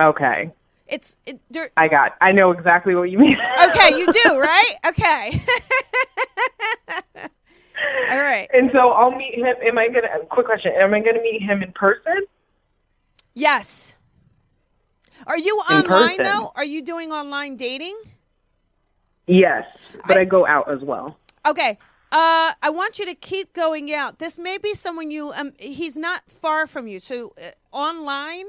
[0.00, 0.50] Okay.
[0.86, 2.12] It's it, they're- I got.
[2.20, 3.36] I know exactly what you mean.
[3.68, 4.74] okay, you do, right?
[4.88, 5.40] Okay.
[8.10, 8.46] All right.
[8.52, 9.54] And so I'll meet him.
[9.66, 10.08] Am I gonna?
[10.30, 10.72] Quick question.
[10.76, 12.24] Am I gonna meet him in person?
[13.34, 13.96] Yes.
[15.26, 16.24] Are you In online person.
[16.24, 16.52] though?
[16.54, 17.96] Are you doing online dating?
[19.26, 19.64] Yes,
[20.06, 21.16] but I- I, go out as well.
[21.46, 21.78] Okay.
[22.12, 24.18] Uh, I want you to keep going out.
[24.20, 25.32] This may be someone you.
[25.32, 27.00] Um, he's not far from you.
[27.00, 28.44] So uh, online,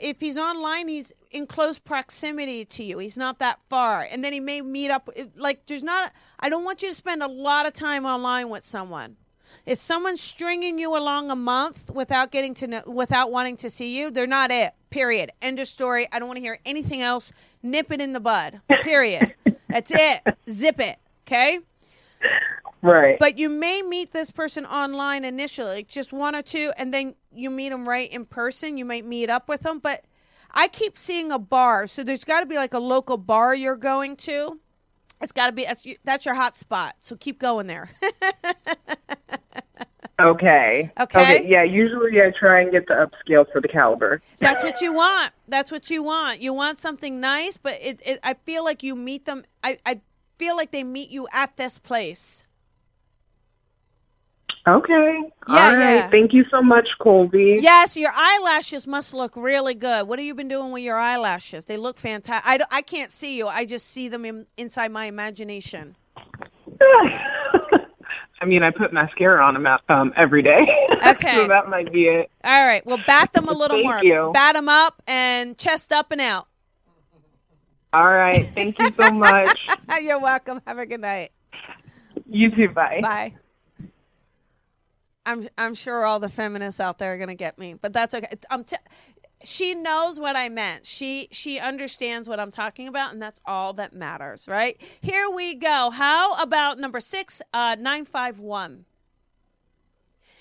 [0.00, 2.98] if he's online, he's in close proximity to you.
[2.98, 5.08] He's not that far, and then he may meet up.
[5.36, 6.12] Like there's not.
[6.40, 9.16] I don't want you to spend a lot of time online with someone.
[9.66, 13.98] If someone's stringing you along a month without getting to know, without wanting to see
[13.98, 14.72] you, they're not it.
[14.90, 15.30] Period.
[15.40, 16.06] End of story.
[16.12, 17.32] I don't want to hear anything else.
[17.62, 18.60] Nip it in the bud.
[18.82, 19.34] Period.
[19.68, 20.22] That's it.
[20.48, 20.98] Zip it.
[21.26, 21.60] Okay.
[22.84, 23.18] Right.
[23.18, 27.14] But you may meet this person online initially, like just one or two, and then
[27.32, 28.76] you meet them right in person.
[28.76, 29.78] You might meet up with them.
[29.78, 30.04] But
[30.50, 33.76] I keep seeing a bar, so there's got to be like a local bar you're
[33.76, 34.60] going to.
[35.22, 36.96] It's got to be that's, that's your hot spot.
[36.98, 37.88] So keep going there.
[40.20, 40.92] okay.
[41.00, 41.48] Okay.
[41.48, 41.62] Yeah.
[41.62, 44.20] Usually I try and get the upscale for the caliber.
[44.40, 45.32] that's what you want.
[45.48, 46.42] That's what you want.
[46.42, 49.42] You want something nice, but it, it I feel like you meet them.
[49.62, 50.02] I, I
[50.36, 52.44] feel like they meet you at this place.
[54.66, 55.20] Okay.
[55.48, 55.94] Yeah, All right.
[55.96, 56.10] yeah.
[56.10, 57.58] Thank you so much, Colby.
[57.60, 60.08] Yes, your eyelashes must look really good.
[60.08, 61.66] What have you been doing with your eyelashes?
[61.66, 62.62] They look fantastic.
[62.72, 63.46] I, I can't see you.
[63.46, 65.96] I just see them in, inside my imagination.
[68.40, 70.60] I mean, I put mascara on them um, every day.
[71.06, 71.34] Okay.
[71.34, 72.30] so that might be it.
[72.44, 72.84] All right.
[72.86, 74.02] Well, bat them a little Thank more.
[74.02, 74.30] you.
[74.32, 76.46] Bat them up and chest up and out.
[77.92, 78.46] All right.
[78.54, 79.66] Thank you so much.
[80.02, 80.62] You're welcome.
[80.66, 81.30] Have a good night.
[82.26, 82.70] you too.
[82.70, 83.00] Bye.
[83.02, 83.34] Bye.
[85.26, 88.28] I'm I'm sure all the feminists out there are gonna get me, but that's okay.
[88.50, 88.76] I'm t-
[89.42, 90.86] she knows what I meant.
[90.86, 94.80] She she understands what I'm talking about, and that's all that matters, right?
[95.00, 95.90] Here we go.
[95.90, 98.84] How about number six, uh, nine five one.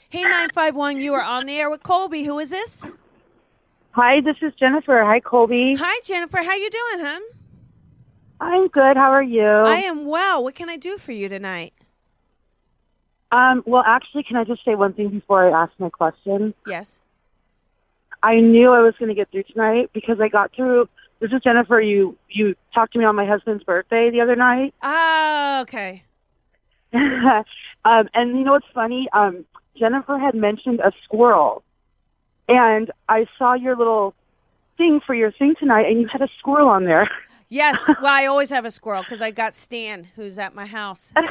[0.09, 0.97] Hey, nine five one.
[0.97, 2.23] You are on the air with Colby.
[2.23, 2.85] Who is this?
[3.91, 5.03] Hi, this is Jennifer.
[5.05, 5.75] Hi, Colby.
[5.75, 6.37] Hi, Jennifer.
[6.37, 7.21] How you doing, hun?
[8.39, 8.97] I'm good.
[8.97, 9.43] How are you?
[9.43, 10.43] I am well.
[10.43, 11.73] What can I do for you tonight?
[13.33, 16.53] Um, well, actually, can I just say one thing before I ask my question?
[16.67, 17.01] Yes.
[18.21, 20.87] I knew I was going to get through tonight because I got through.
[21.19, 21.81] This is Jennifer.
[21.81, 26.03] You you talked to me on my husband's birthday the other night, Ah, okay.
[26.93, 29.07] um, and you know what's funny?
[29.13, 29.45] Um,
[29.77, 31.63] Jennifer had mentioned a squirrel,
[32.47, 34.13] and I saw your little
[34.77, 37.09] thing for your thing tonight, and you had a squirrel on there.
[37.53, 37.95] Yes.
[37.99, 41.15] Well, I always have a squirrel because I got Stan, who's at my house.
[41.17, 41.23] All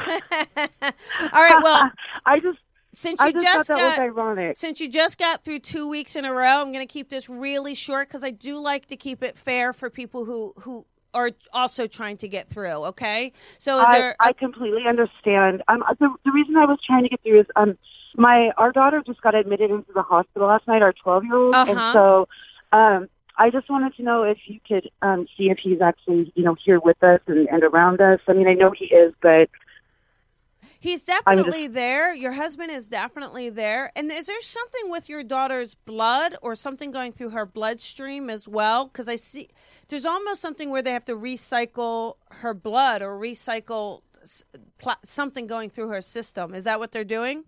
[1.33, 1.59] right.
[1.61, 1.91] Well,
[2.25, 2.59] I just
[2.93, 4.57] since you I just, just thought that was got ironic.
[4.57, 7.29] since you just got through two weeks in a row, I'm going to keep this
[7.29, 11.31] really short because I do like to keep it fair for people who who are
[11.53, 12.85] also trying to get through.
[12.87, 13.33] Okay.
[13.59, 14.15] So is I, there?
[14.19, 15.63] I completely understand.
[15.67, 17.77] Um, the, the reason I was trying to get through is um,
[18.15, 21.59] my our daughter just got admitted into the hospital last night, our twelve year old,
[21.67, 21.93] and Uh-huh.
[21.93, 22.27] so
[22.71, 26.43] Um, I just wanted to know if you could um, see if he's actually, you
[26.43, 28.19] know, here with us and, and around us.
[28.27, 29.49] I mean, I know he is, but
[30.79, 32.13] He's I'm just- definitely there.
[32.13, 33.91] Your husband is definitely there.
[33.95, 38.49] And is there something with your daughter's blood or something going through her bloodstream as
[38.49, 38.85] well?
[38.87, 39.49] Because I see
[39.87, 44.01] there's almost something where they have to recycle her blood or recycle
[45.03, 46.53] something going through her system.
[46.53, 47.45] Is that what they're doing?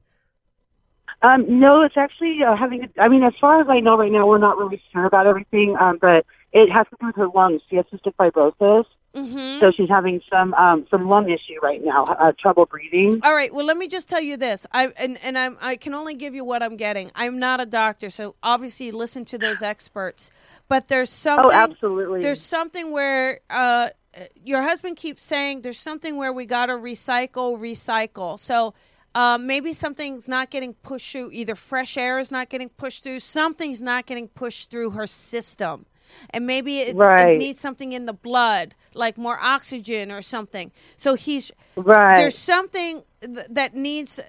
[1.22, 2.90] Um, no, it's actually uh, having.
[3.00, 5.76] I mean, as far as I know right now, we're not really sure about everything,
[5.80, 7.62] um, but it has to do with her lungs.
[7.70, 9.62] She has cystic fibrosis, Mm-hmm.
[9.62, 13.22] so she's having some um, some lung issue right now, uh, trouble breathing.
[13.24, 13.54] All right.
[13.54, 14.68] Well, let me just tell you this.
[14.74, 17.12] I and and I'm I can only give you what I'm getting.
[17.16, 20.32] I'm not a doctor, so obviously listen to those experts.
[20.68, 21.46] But there's something.
[21.46, 22.20] Oh, absolutely.
[22.20, 23.90] There's something where uh,
[24.44, 28.38] your husband keeps saying there's something where we got to recycle, recycle.
[28.38, 28.74] So.
[29.16, 31.32] Uh, maybe something's not getting pushed through.
[31.34, 33.22] Either fresh air is not getting pushed through.
[33.22, 35.88] Something's not getting pushed through her system,
[36.32, 40.72] and maybe it, it needs something in the blood, like more oxygen or something.
[40.98, 42.16] So he's right.
[42.16, 44.20] there's something th- that needs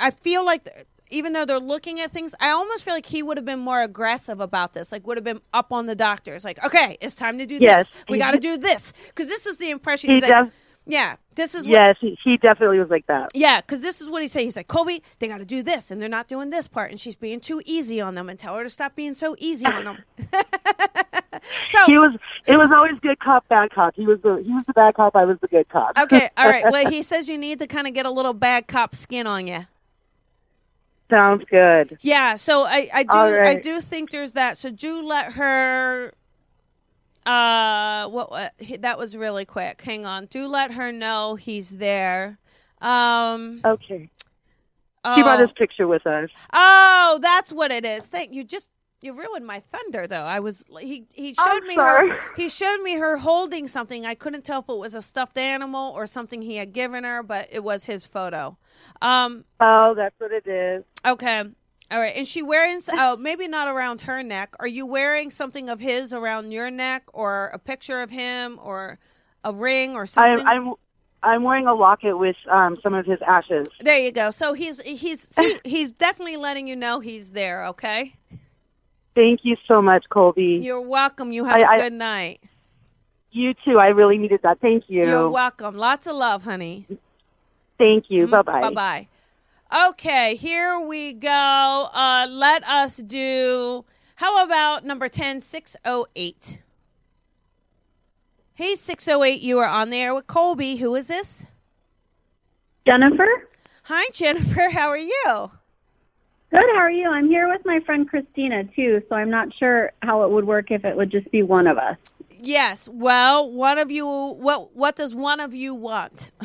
[0.00, 3.22] i feel like th- even though they're looking at things i almost feel like he
[3.22, 6.44] would have been more aggressive about this like would have been up on the doctors
[6.44, 7.90] like okay it's time to do Yes.
[7.90, 10.52] this we got to do this because this is the impression he like, def-
[10.86, 13.30] yeah this is what yes, he, he definitely was like that.
[13.34, 14.46] yeah, because this is what he's saying.
[14.46, 17.00] He's like, Kobe, they got to do this, and they're not doing this part, and
[17.00, 19.84] she's being too easy on them, and tell her to stop being so easy on
[19.84, 19.98] them.
[21.66, 22.12] so, He was.
[22.46, 23.94] It was always good cop, bad cop.
[23.94, 25.16] He was the he was the bad cop.
[25.16, 25.98] I was the good cop.
[25.98, 26.64] okay, all right.
[26.70, 29.46] Well, he says you need to kind of get a little bad cop skin on
[29.46, 29.60] you.
[31.08, 31.98] Sounds good.
[32.00, 34.56] Yeah, so I, I do All I do think there's that.
[34.56, 36.14] So do let her
[37.26, 39.80] uh what, what he- that was really quick.
[39.82, 40.26] Hang on.
[40.26, 42.38] Do let her know he's there.
[42.80, 44.10] Um Okay.
[45.04, 46.30] oh, He brought his picture with us.
[46.52, 48.06] oh, that's what it is.
[48.06, 48.44] Thank you.
[48.44, 48.70] Just
[49.02, 50.22] you ruined my thunder though.
[50.24, 52.10] I was he he showed I'm me sorry.
[52.10, 54.06] her he showed me her holding something.
[54.06, 57.22] I couldn't tell if it was a stuffed animal or something he had given her,
[57.22, 58.56] but it was his photo.
[59.00, 60.84] Um Oh, that's what it is.
[61.06, 61.44] Okay.
[61.92, 62.16] All right.
[62.16, 64.56] And she wearing oh maybe not around her neck.
[64.58, 68.98] Are you wearing something of his around your neck or a picture of him or
[69.44, 70.46] a ring or something?
[70.46, 70.74] I'm I'm
[71.24, 73.66] I'm wearing a locket with um, some of his ashes.
[73.80, 74.30] there you go.
[74.30, 78.14] So he's he's see, he's definitely letting you know he's there, okay?
[79.14, 80.60] Thank you so much, Colby.
[80.62, 81.32] You're welcome.
[81.32, 82.40] You have I- a I- good night.
[83.34, 83.78] You too.
[83.78, 84.60] I really needed that.
[84.60, 85.04] Thank you.
[85.06, 85.74] You're welcome.
[85.76, 86.86] Lots of love, honey.
[87.78, 88.26] Thank you.
[88.26, 88.60] Bye bye.
[88.60, 89.08] Bye bye.
[89.74, 91.88] Okay, here we go.
[91.94, 93.86] Uh, let us do.
[94.16, 96.62] How about number 10, 608?
[98.52, 100.76] Hey, 608, you are on there with Colby.
[100.76, 101.46] Who is this?
[102.86, 103.26] Jennifer?
[103.84, 104.68] Hi, Jennifer.
[104.68, 105.50] How are you?
[106.50, 107.08] Good, how are you?
[107.08, 110.70] I'm here with my friend Christina too, so I'm not sure how it would work
[110.70, 111.96] if it would just be one of us.
[112.38, 112.90] Yes.
[112.92, 114.06] Well, one of you.
[114.06, 116.30] What What does one of you want?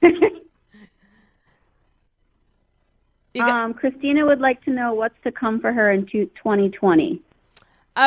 [3.34, 7.20] You got- Um, Christina would like to know what's to come for her in 2020.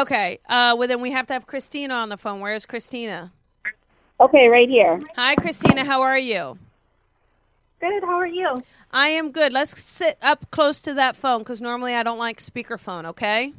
[0.01, 0.39] okay.
[0.47, 2.39] Uh, well, then we have to have Christina on the phone.
[2.41, 3.31] Where's Christina?
[4.19, 4.99] Okay, right here.
[5.15, 5.83] Hi, Christina.
[5.83, 6.57] How are you?
[7.81, 8.63] Good, how are you?
[8.91, 9.51] I am good.
[9.51, 13.53] Let's sit up close to that phone because normally I don't like speakerphone, okay?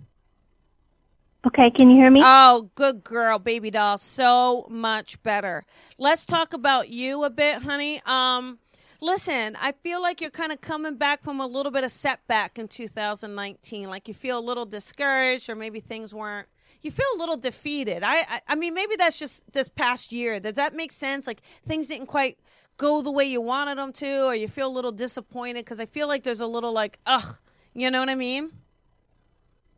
[1.46, 2.20] Okay, can you hear me?
[2.24, 3.98] Oh, good girl, baby doll.
[3.98, 5.62] So much better.
[5.98, 8.00] Let's talk about you a bit, honey.
[8.04, 8.58] Um,
[9.00, 12.58] listen, I feel like you're kind of coming back from a little bit of setback
[12.58, 13.88] in 2019.
[13.88, 16.48] Like you feel a little discouraged, or maybe things weren't.
[16.82, 18.02] You feel a little defeated.
[18.02, 20.38] I, I, I mean, maybe that's just this past year.
[20.38, 21.26] Does that make sense?
[21.26, 22.38] Like things didn't quite
[22.76, 25.86] go the way you wanted them to, or you feel a little disappointed because I
[25.86, 27.38] feel like there's a little like, ugh,
[27.74, 28.50] you know what I mean?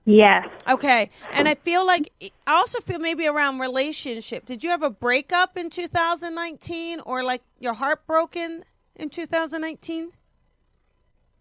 [0.04, 0.48] yes.
[0.68, 1.10] Okay.
[1.32, 2.10] And I feel like
[2.46, 4.46] I also feel maybe around relationship.
[4.46, 8.64] Did you have a breakup in 2019 or like your heart broken
[8.98, 10.10] in 2019?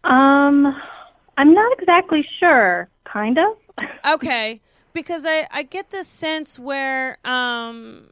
[0.04, 0.74] Um,
[1.36, 2.88] I'm not exactly sure.
[3.04, 3.56] Kind of.
[4.14, 4.60] Okay.
[4.92, 8.10] Because I I get this sense where um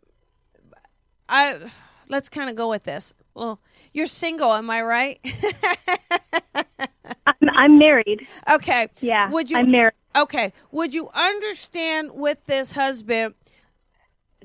[1.28, 1.59] I
[2.09, 3.14] let's kind of go with this.
[3.35, 3.59] Well,
[3.92, 5.18] you're single, am I right?
[7.26, 8.26] I'm, I'm married.
[8.54, 8.88] okay.
[9.00, 9.28] Yeah.
[9.30, 9.94] Would you I'm married.
[10.16, 10.52] Okay.
[10.70, 13.35] Would you understand with this husband?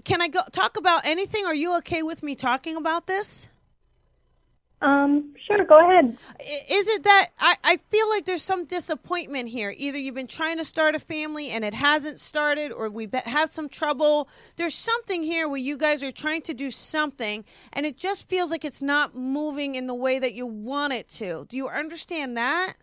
[0.05, 1.45] Can I go talk about anything?
[1.45, 3.47] Are you okay with me talking about this?
[4.81, 6.17] Um, sure, go ahead.
[6.71, 9.73] Is it that I, I feel like there's some disappointment here?
[9.77, 13.49] Either you've been trying to start a family and it hasn't started, or we have
[13.51, 14.27] some trouble.
[14.55, 18.49] There's something here where you guys are trying to do something and it just feels
[18.49, 21.45] like it's not moving in the way that you want it to.
[21.47, 22.73] Do you understand that?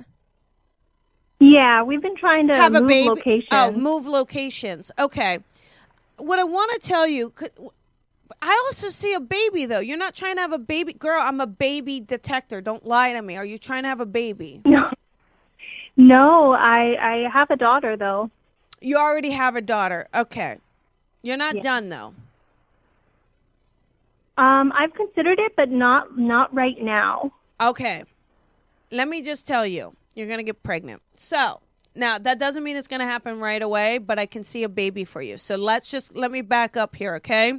[1.40, 3.08] Yeah, we've been trying to have a move baby.
[3.08, 3.48] locations.
[3.50, 4.92] Oh, move locations.
[4.98, 5.38] Okay.
[6.16, 7.32] What I want to tell you,
[8.40, 9.80] I also see a baby though.
[9.80, 11.20] You're not trying to have a baby, girl.
[11.20, 12.60] I'm a baby detector.
[12.60, 13.36] Don't lie to me.
[13.36, 14.62] Are you trying to have a baby?
[14.64, 14.90] No,
[15.96, 18.30] no, I I have a daughter though.
[18.80, 20.06] You already have a daughter.
[20.14, 20.58] Okay.
[21.22, 21.62] You're not Yeah.
[21.62, 22.14] done though.
[24.36, 27.32] Um, I've considered it, but not not right now.
[27.60, 28.04] Okay.
[28.92, 31.02] Let me just tell you, you're going to get pregnant.
[31.14, 31.60] So,
[31.94, 34.68] now that doesn't mean it's going to happen right away, but I can see a
[34.68, 35.36] baby for you.
[35.36, 37.54] So, let's just let me back up here, okay?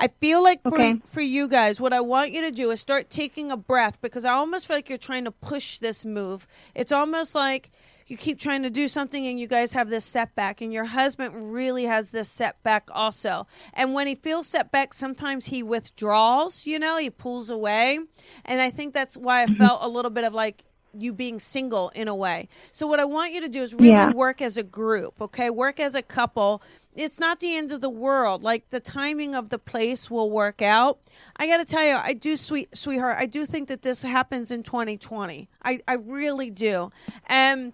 [0.00, 3.10] I feel like for, for you guys, what I want you to do is start
[3.10, 6.46] taking a breath because I almost feel like you're trying to push this move.
[6.74, 7.70] It's almost like
[8.06, 11.52] you keep trying to do something and you guys have this setback, and your husband
[11.52, 13.46] really has this setback also.
[13.74, 17.98] And when he feels setback, sometimes he withdraws, you know, he pulls away.
[18.46, 19.54] And I think that's why I mm-hmm.
[19.54, 22.48] felt a little bit of like, you being single in a way.
[22.72, 24.10] So what I want you to do is really Yeah.
[24.10, 25.50] work as a group, okay?
[25.50, 26.62] Work as a couple.
[26.94, 28.42] It's not the end of the world.
[28.42, 30.98] Like the timing of the place will work out.
[31.36, 34.50] I got to tell you, I do sweet sweetheart, I do think that this happens
[34.50, 35.48] in 2020.
[35.64, 36.90] I I really do.
[37.26, 37.72] And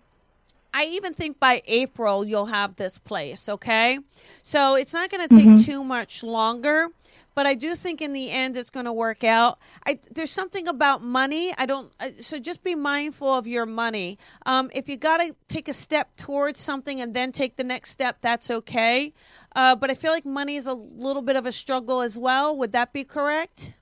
[0.75, 3.99] I even think by April you'll have this place, okay?
[4.43, 5.65] So it's not going to take mm-hmm.
[5.65, 6.89] too much longer,
[7.37, 9.59] but I do think in the end it's going to work out.
[9.87, 11.53] I there's something about money.
[11.57, 14.19] I don't so just be mindful of your money.
[14.47, 17.91] Um, if you got to take a step towards something and then take the next
[17.91, 19.13] step, that's okay.
[19.55, 22.57] Uh, but I feel like money is a little bit of a struggle as well.
[22.57, 23.75] Would that be correct?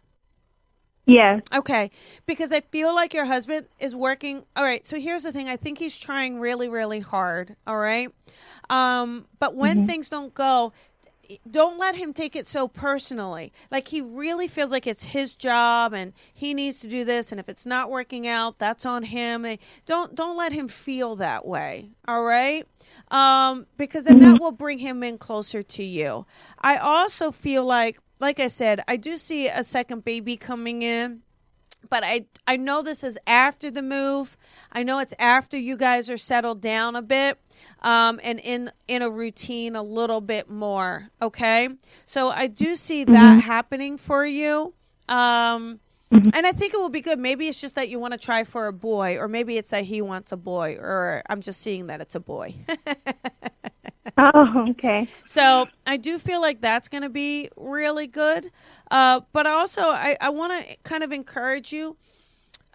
[1.07, 1.43] Yes.
[1.55, 1.91] Okay,
[2.25, 4.43] because I feel like your husband is working.
[4.57, 5.49] All right, so here's the thing.
[5.49, 7.57] I think he's trying really, really hard.
[7.67, 8.09] All right,
[8.71, 10.73] um, but when things don't go,
[11.51, 13.53] don't let him take it so personally.
[13.70, 17.41] Like he really feels like it's his job and he needs to do this, and
[17.41, 19.47] if it's not working out, that's on him.
[19.87, 21.91] Don't don't let him feel that way.
[22.07, 22.64] All right,
[23.11, 26.27] um, because then that will bring him in closer to you.
[26.61, 31.24] I also feel like, like I said, I do see a second baby coming in
[31.91, 34.37] but I I know this is after the move.
[34.72, 37.39] I know it's after you guys are settled down a bit,
[37.82, 41.11] um, and in in a routine a little bit more.
[41.22, 41.68] Okay,
[42.07, 44.74] so I do see that happening for you.
[45.09, 45.80] Um,
[46.32, 47.18] And I think it will be good.
[47.18, 49.85] Maybe it's just that you want to try for a boy, or maybe it's that
[49.85, 52.55] he wants a boy, or I'm just seeing that it's a boy.
[54.19, 55.09] Oh, okay.
[55.25, 58.51] So I do feel like that's going to be really good.
[58.91, 61.97] Uh, but also, I, I want to kind of encourage you.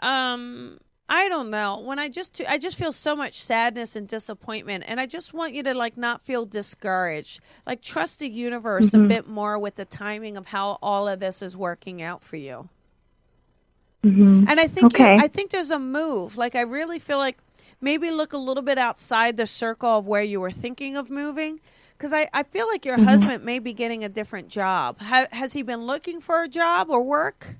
[0.01, 0.79] Um,
[1.09, 1.79] I don't know.
[1.81, 5.53] When I just I just feel so much sadness and disappointment, and I just want
[5.55, 7.41] you to like not feel discouraged.
[7.67, 11.41] Like trust the universe a bit more with the timing of how all of this
[11.41, 12.69] is working out for you.
[14.47, 16.37] And I think you- I think there's a move.
[16.37, 17.37] Like I really feel like
[17.81, 21.59] maybe look a little bit outside the circle of where you were thinking of moving.
[21.97, 23.05] Because I, I feel like your mm-hmm.
[23.05, 24.99] husband may be getting a different job.
[25.01, 27.55] Ha- has he been looking for a job or work?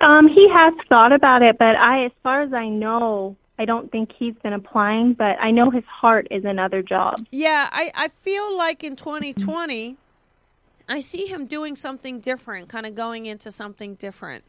[0.00, 3.90] Um, he has thought about it, but I, as far as I know, I don't
[3.90, 5.14] think he's been applying.
[5.14, 7.16] But I know his heart is another job.
[7.32, 9.10] Yeah, I, I feel like in mm-hmm.
[9.10, 9.96] 2020,
[10.88, 14.44] I see him doing something different, kind of going into something different.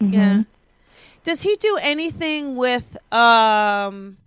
[0.00, 0.12] Mm-hmm.
[0.12, 0.42] Yeah.
[1.24, 4.18] Does he do anything with um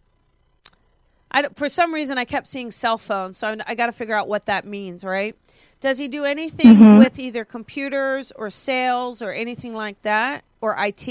[1.32, 4.28] I for some reason I kept seeing cell phones, so I, got to figure out
[4.28, 5.36] what that means, right?
[5.80, 11.06] Does he do anything with either computers or sales or anything like that or IT?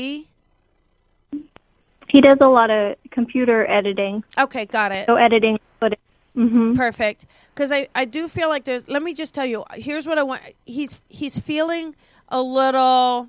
[2.08, 5.06] He does a lot of computer editing, Okay, got it.
[5.06, 5.98] so editing footage.
[6.34, 7.26] hmm Perfect.
[7.54, 8.88] Because I, I do feel like there's.
[8.88, 9.64] Let me just tell you.
[9.74, 10.40] Here's what I want.
[10.64, 11.94] He's he's feeling
[12.28, 13.28] a little.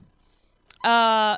[0.83, 1.37] Uh,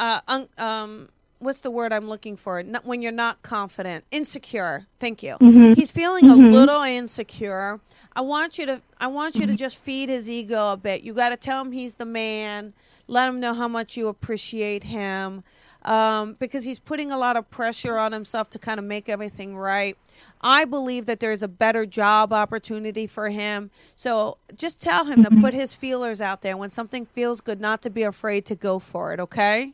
[0.00, 2.62] uh, un, um, what's the word I'm looking for?
[2.62, 4.86] Not, when you're not confident, insecure.
[4.98, 5.36] Thank you.
[5.74, 7.80] He's feeling a little insecure.
[8.14, 8.82] I want you to.
[8.98, 11.02] I want you to just feed his ego a bit.
[11.02, 12.72] You got to tell him he's the man.
[13.06, 15.42] Let him know how much you appreciate him.
[15.82, 19.56] Um, because he's putting a lot of pressure on himself to kind of make everything
[19.56, 19.96] right.
[20.42, 23.70] I believe that there's a better job opportunity for him.
[23.96, 26.56] So just tell him to put his feelers out there.
[26.56, 29.72] When something feels good, not to be afraid to go for it, okay?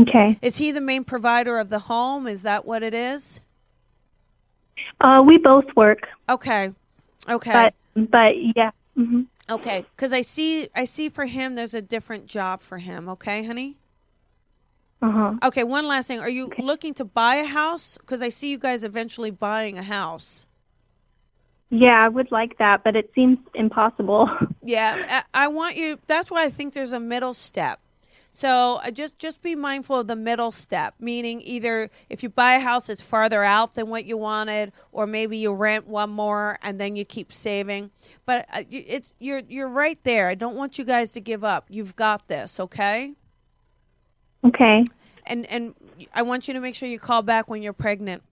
[0.00, 0.38] Okay.
[0.42, 2.26] Is he the main provider of the home?
[2.26, 3.40] Is that what it is?
[5.00, 6.72] Uh, we both work, Okay.
[7.28, 7.70] Okay.
[7.94, 8.70] but but yeah.
[8.94, 9.84] hmm okay.
[9.96, 13.76] Cuz I see I see for him there's a different job for him, okay, honey?
[15.02, 15.34] Uh huh.
[15.44, 16.20] Okay, one last thing.
[16.20, 17.98] Are you looking to buy a house?
[18.06, 20.46] Cuz I see you guys eventually buying a house.
[21.70, 24.28] Yeah, I would like that, but it seems impossible.
[24.62, 25.98] Yeah, I, I want you.
[26.06, 27.80] That's why I think there's a middle step.
[28.32, 32.52] So uh, just just be mindful of the middle step, meaning either if you buy
[32.52, 36.56] a house, it's farther out than what you wanted, or maybe you rent one more
[36.62, 37.90] and then you keep saving.
[38.26, 40.28] But uh, it's you're you're right there.
[40.28, 41.66] I don't want you guys to give up.
[41.68, 43.14] You've got this, okay?
[44.44, 44.84] Okay.
[45.26, 45.74] And and
[46.14, 48.22] I want you to make sure you call back when you're pregnant.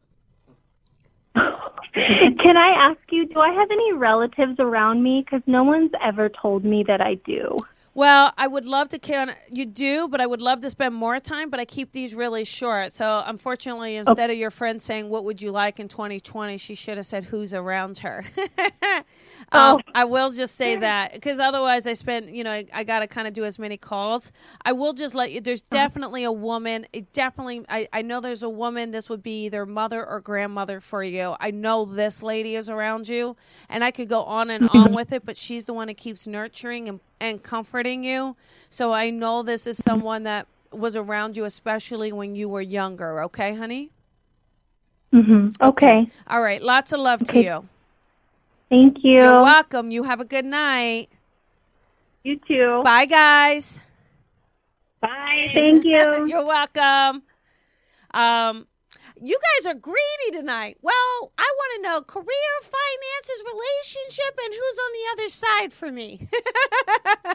[1.94, 5.24] Can I ask you, do I have any relatives around me?
[5.24, 7.56] Because no one's ever told me that I do.
[7.94, 11.18] Well, I would love to can you do, but I would love to spend more
[11.18, 12.92] time, but I keep these really short.
[12.92, 16.96] So unfortunately, instead of your friend saying what would you like in 2020, she should
[16.96, 18.24] have said who's around her.
[19.52, 23.00] um, I will just say that because otherwise I spend, you know, I, I got
[23.00, 24.30] to kind of do as many calls.
[24.64, 25.40] I will just let you.
[25.40, 26.86] There's definitely a woman.
[26.92, 28.90] It definitely, I, I know there's a woman.
[28.90, 31.34] This would be either mother or grandmother for you.
[31.40, 33.36] I know this lady is around you,
[33.68, 36.26] and I could go on and on with it, but she's the one that keeps
[36.26, 38.36] nurturing and and comforting you.
[38.70, 43.22] So I know this is someone that was around you, especially when you were younger.
[43.24, 43.90] Okay, honey.
[45.12, 45.48] Mm-hmm.
[45.60, 46.10] Okay.
[46.26, 46.62] All right.
[46.62, 47.68] Lots of love to you.
[48.68, 49.22] Thank you.
[49.22, 49.90] You're welcome.
[49.90, 51.06] You have a good night.
[52.24, 52.82] You too.
[52.84, 53.80] Bye, guys.
[55.00, 55.50] Bye.
[55.54, 56.26] Thank you.
[56.28, 57.22] You're welcome.
[58.12, 58.66] Um,
[59.22, 60.78] you guys are greedy tonight.
[60.82, 65.92] Well, I want to know career, finances, relationship, and who's on the other side for
[65.92, 66.28] me.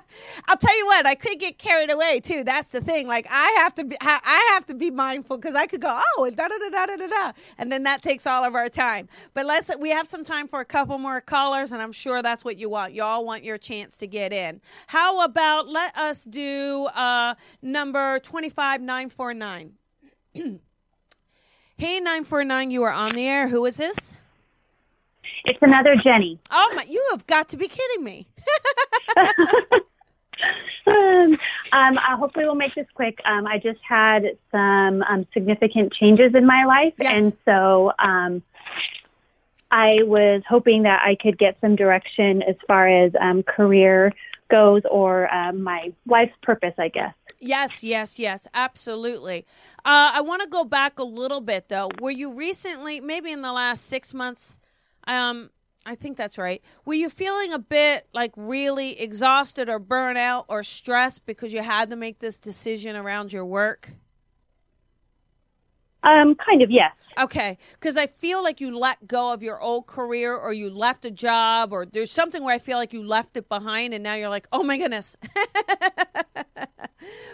[0.48, 2.44] I'll tell you what, I could get carried away too.
[2.44, 3.08] That's the thing.
[3.08, 6.30] Like I have to be, I have to be mindful because I could go, oh,
[6.30, 9.08] da da da da da da da, and then that takes all of our time.
[9.34, 12.46] But let's we have some time for a couple more callers, and I'm sure that's
[12.46, 12.94] what you want.
[12.94, 14.62] You all want your chance to get in.
[14.88, 19.74] How about let us do uh, number twenty five nine four nine.
[21.78, 23.48] Hey, 949, you are on the air.
[23.48, 24.16] Who is this?
[25.46, 26.40] It's another Jenny.
[26.52, 28.28] Oh, my, you have got to be kidding me.
[30.88, 31.38] um,
[31.74, 33.18] um, uh, hopefully, we'll make this quick.
[33.26, 37.22] Um, I just had some um, significant changes in my life, Yes.
[37.22, 38.42] and so um,
[39.72, 44.14] I was hoping that I could get some direction as far as um, career
[44.50, 47.14] goes or um, my life's purpose, I guess.
[47.44, 49.46] Yes, yes, yes, absolutely.
[49.80, 51.90] Uh, I want to go back a little bit, though.
[52.00, 54.60] Were you recently, maybe in the last six months,
[55.08, 55.50] um,
[55.86, 56.62] I think that's right.
[56.86, 61.90] Were you feeling a bit like really exhausted or burnout or stressed because you had
[61.90, 63.92] to make this decision around your work?
[66.04, 66.94] Um, kind of, yes.
[67.20, 71.06] Okay, because I feel like you let go of your old career or you left
[71.06, 74.16] a job or there's something where I feel like you left it behind and now
[74.16, 75.16] you're like, oh my goodness.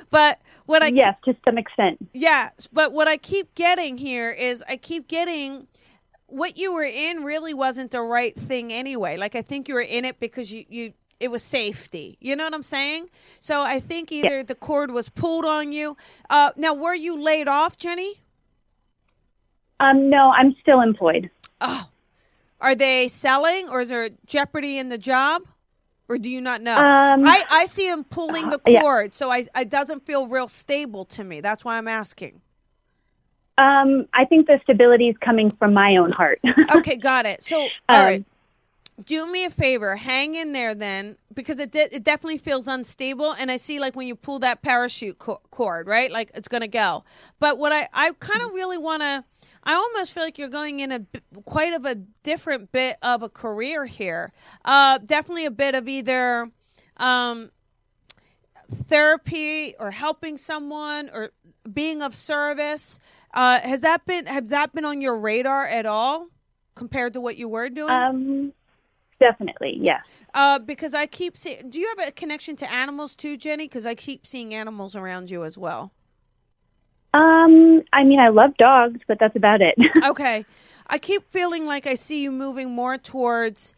[0.10, 1.98] but what I yes, to some extent.
[2.14, 5.68] yeah, but what I keep getting here is I keep getting
[6.28, 9.18] what you were in really wasn't the right thing anyway.
[9.18, 12.18] Like I think you were in it because you you it was safety.
[12.20, 13.10] You know what I'm saying?
[13.40, 15.98] So I think either the cord was pulled on you.
[16.30, 18.22] Uh, now, were you laid off, Jenny?
[19.80, 21.30] Um, no, I'm still employed.
[21.62, 21.90] Oh,
[22.62, 25.44] are they selling or is there jeopardy in the job?
[26.10, 26.76] Or do you not know?
[26.76, 28.82] Um, I, I see him pulling the yeah.
[28.82, 31.40] cord, so I it doesn't feel real stable to me.
[31.40, 32.42] That's why I'm asking.
[33.60, 36.40] Um, I think the stability is coming from my own heart.
[36.76, 37.44] Okay, got it.
[37.44, 37.58] So,
[37.90, 38.24] all right.
[39.06, 43.34] Do me a favor, hang in there then, because it de- it definitely feels unstable,
[43.34, 46.12] and I see like when you pull that parachute co- cord, right?
[46.12, 47.04] Like it's gonna go.
[47.40, 49.24] But what I I kind of really want to,
[49.64, 51.06] I almost feel like you're going in a
[51.46, 54.32] quite of a different bit of a career here.
[54.66, 56.50] Uh, definitely a bit of either,
[56.98, 57.52] um,
[58.72, 61.32] therapy or helping someone or
[61.72, 63.00] being of service.
[63.34, 66.28] Uh, has that been has that been on your radar at all
[66.76, 67.90] compared to what you were doing?
[67.90, 68.54] um,
[69.20, 70.06] definitely, yes.
[70.34, 71.70] Uh, because I keep seeing.
[71.70, 73.66] Do you have a connection to animals too, Jenny?
[73.66, 75.92] Because I keep seeing animals around you as well.
[77.14, 79.76] Um, I mean, I love dogs, but that's about it.
[80.06, 80.46] Okay,
[80.88, 83.76] I keep feeling like I see you moving more towards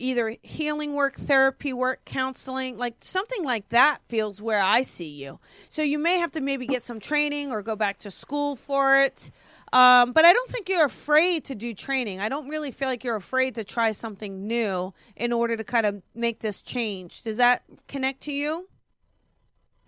[0.00, 5.38] either healing work, therapy work, counseling, like something like that feels where I see you.
[5.68, 8.98] So you may have to maybe get some training or go back to school for
[9.00, 9.30] it.
[9.72, 12.20] Um, but I don't think you're afraid to do training.
[12.20, 15.86] I don't really feel like you're afraid to try something new in order to kind
[15.86, 17.22] of make this change.
[17.22, 18.69] Does that connect to you?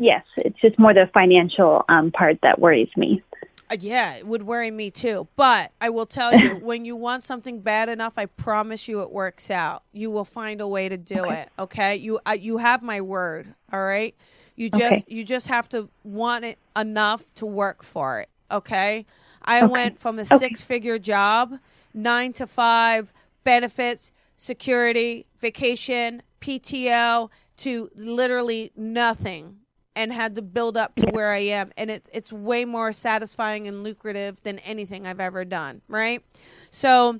[0.02, 3.22] Yes, it's just more the financial um, part that worries me.
[3.70, 5.28] Uh, yeah, it would worry me too.
[5.36, 9.10] But I will tell you, when you want something bad enough, I promise you it
[9.10, 9.82] works out.
[9.92, 11.50] You will find a way to do it.
[11.58, 13.54] Okay, you uh, you have my word.
[13.72, 14.14] All right,
[14.56, 15.10] you just Okay.
[15.10, 18.28] you just have to want it enough to work for it.
[18.50, 19.06] Okay,
[19.42, 19.64] I Okay.
[19.64, 20.38] went from a Okay.
[20.38, 21.54] six figure job,
[21.94, 23.12] nine to five,
[23.44, 29.58] benefits, security, vacation, PTO, to literally nothing
[29.94, 31.72] and had to build up to where I am.
[31.76, 36.22] And it's it's way more satisfying and lucrative than anything I've ever done, right?
[36.70, 37.18] So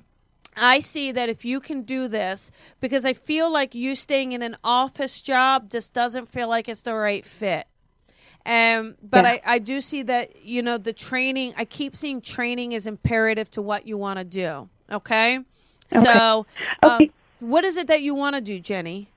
[0.57, 4.41] I see that if you can do this, because I feel like you staying in
[4.43, 7.67] an office job just doesn't feel like it's the right fit.
[8.45, 9.31] Um, but Yeah.
[9.31, 13.49] I, I do see that, you know, the training, I keep seeing training is imperative
[13.51, 14.69] to what you want to do.
[14.91, 15.39] Okay.
[15.89, 16.45] So,
[16.83, 16.97] Okay.
[16.97, 19.12] um, what is it that you want to do, Jenny?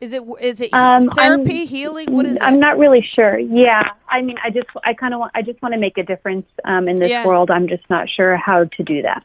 [0.00, 1.02] Is it is it Um, I'm-
[1.44, 2.12] therapy, healing?
[2.12, 2.58] What is I'm it?
[2.58, 3.38] not really sure.
[3.38, 6.02] Yeah, I mean, I just, I kind of want, I just want to make a
[6.02, 7.26] difference um, in this Yeah.
[7.26, 7.50] world.
[7.50, 9.22] I'm just not sure how to do that.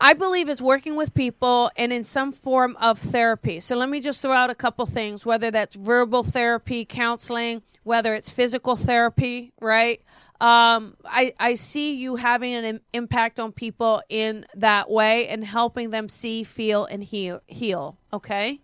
[0.00, 3.60] I believe it's working with people and in some form of therapy.
[3.60, 8.14] So let me just throw out a couple things, whether that's verbal therapy, counseling, whether
[8.14, 10.00] it's physical therapy, right?
[10.38, 15.42] Um, I, I see you having an im- impact on people in that way and
[15.42, 17.40] helping them see, feel, and heal.
[17.46, 18.60] heal okay?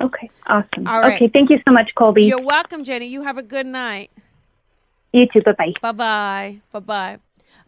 [0.00, 0.86] Okay, awesome.
[0.86, 1.14] All right.
[1.16, 2.24] Okay, thank you so much, Colby.
[2.24, 3.06] You're welcome, Jenny.
[3.06, 4.10] You have a good night.
[5.12, 5.42] you too.
[5.42, 5.72] Bye bye.
[5.80, 6.60] Bye bye.
[6.72, 7.18] Bye bye.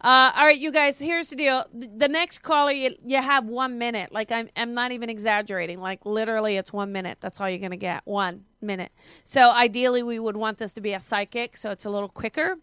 [0.02, 0.98] Uh, all right, you guys.
[0.98, 1.64] Here's the deal.
[1.74, 4.12] The next caller, you, you have one minute.
[4.12, 5.78] Like I'm, I'm not even exaggerating.
[5.80, 7.18] Like literally, it's one minute.
[7.20, 8.02] That's all you're gonna get.
[8.06, 8.92] One minute.
[9.24, 12.56] So ideally, we would want this to be a psychic, so it's a little quicker.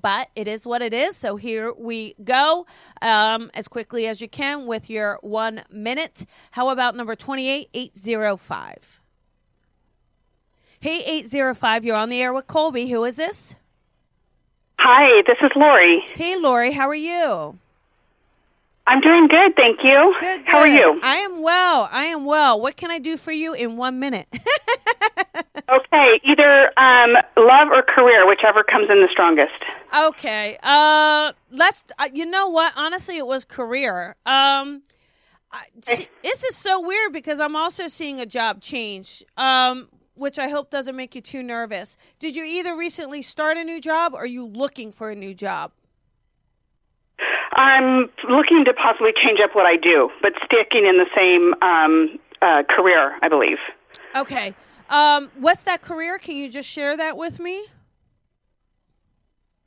[0.00, 1.16] But it is what it is.
[1.16, 2.66] So here we go,
[3.00, 6.26] um, as quickly as you can with your one minute.
[6.52, 9.00] How about number twenty-eight eight zero five?
[10.80, 11.84] Hey, eight zero five.
[11.84, 12.88] You're on the air with Colby.
[12.90, 13.54] Who is this?
[14.78, 16.02] Hi, this is Lori.
[16.14, 17.58] Hey, Lori, how are you?
[18.86, 20.14] I'm doing good, thank you.
[20.18, 20.98] Good, How are you?
[21.02, 21.90] I am well.
[21.92, 22.58] I am well.
[22.58, 24.26] What can I do for you in one minute?
[25.68, 29.52] Okay, either um, love or career, whichever comes in the strongest.
[30.06, 30.56] okay.
[30.62, 31.84] Uh, let's.
[31.98, 32.72] Uh, you know what?
[32.76, 34.16] Honestly, it was career.
[34.24, 34.82] Um,
[35.52, 39.22] I, see, this is so weird because I'm also seeing a job change.
[39.36, 41.96] Um, which I hope doesn't make you too nervous.
[42.18, 45.32] Did you either recently start a new job or are you looking for a new
[45.32, 45.70] job?
[47.52, 52.18] I'm looking to possibly change up what I do, but sticking in the same um,
[52.42, 53.58] uh, career, I believe.
[54.16, 54.54] Okay.
[54.88, 56.18] Um, what's that career?
[56.18, 57.66] Can you just share that with me?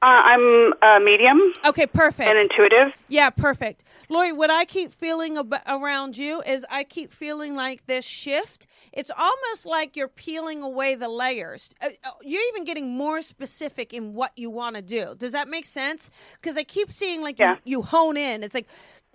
[0.03, 2.27] Uh, I'm a medium Okay, perfect.
[2.27, 2.87] and intuitive.
[3.07, 3.83] Yeah, perfect.
[4.09, 8.65] Lori, what I keep feeling ab- around you is I keep feeling like this shift.
[8.93, 11.69] It's almost like you're peeling away the layers.
[11.83, 15.13] Uh, uh, You're even getting more specific in what you want to do.
[15.15, 16.09] Does that make sense?
[16.35, 17.57] Because I keep seeing like Yeah.
[17.63, 18.41] you, you hone in.
[18.41, 18.67] It's like,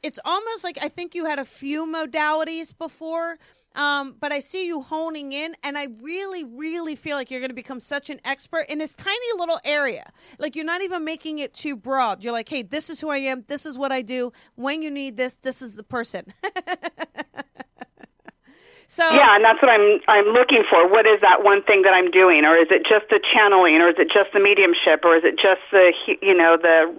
[0.07, 3.39] it's almost like I think you had a few modalities before,
[3.75, 7.51] um, but I see you honing in, and I really, really feel like you're going
[7.51, 10.09] to become such an expert in this tiny little area.
[10.39, 12.23] Like you're not even making it too broad.
[12.23, 13.43] You're like, hey, this is who I am.
[13.49, 14.33] This is what I do.
[14.55, 16.27] When you need this, this is the person.
[18.87, 20.89] so Yeah, and that's what I'm I'm looking for.
[20.89, 23.89] What is that one thing that I'm doing, or is it just the channeling, or
[23.89, 25.93] is it just the mediumship, or is it just the
[26.23, 26.95] you know the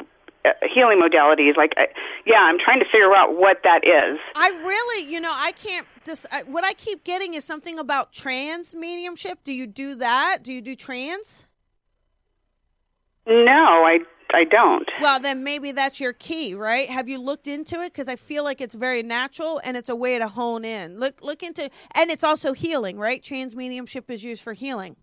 [0.45, 1.57] Uh, healing modalities?
[1.57, 1.87] Like, I,
[2.25, 4.19] yeah, I'm trying to figure out what that is.
[4.35, 5.85] I really, you know, I can't.
[6.03, 9.39] Dis- what I keep getting is something about trance mediumship.
[9.43, 10.39] Do you do that?
[10.43, 11.47] Do you do trance?
[13.25, 13.99] No, I
[14.31, 14.87] I don't.
[15.01, 16.89] Well, then maybe that's your key, right?
[16.89, 17.93] Have you looked into it?
[17.93, 20.99] Because I feel like it's very natural and it's a way to hone in.
[20.99, 23.21] Look, look into, and it's also healing, right?
[23.23, 24.95] Trance mediumship is used for healing.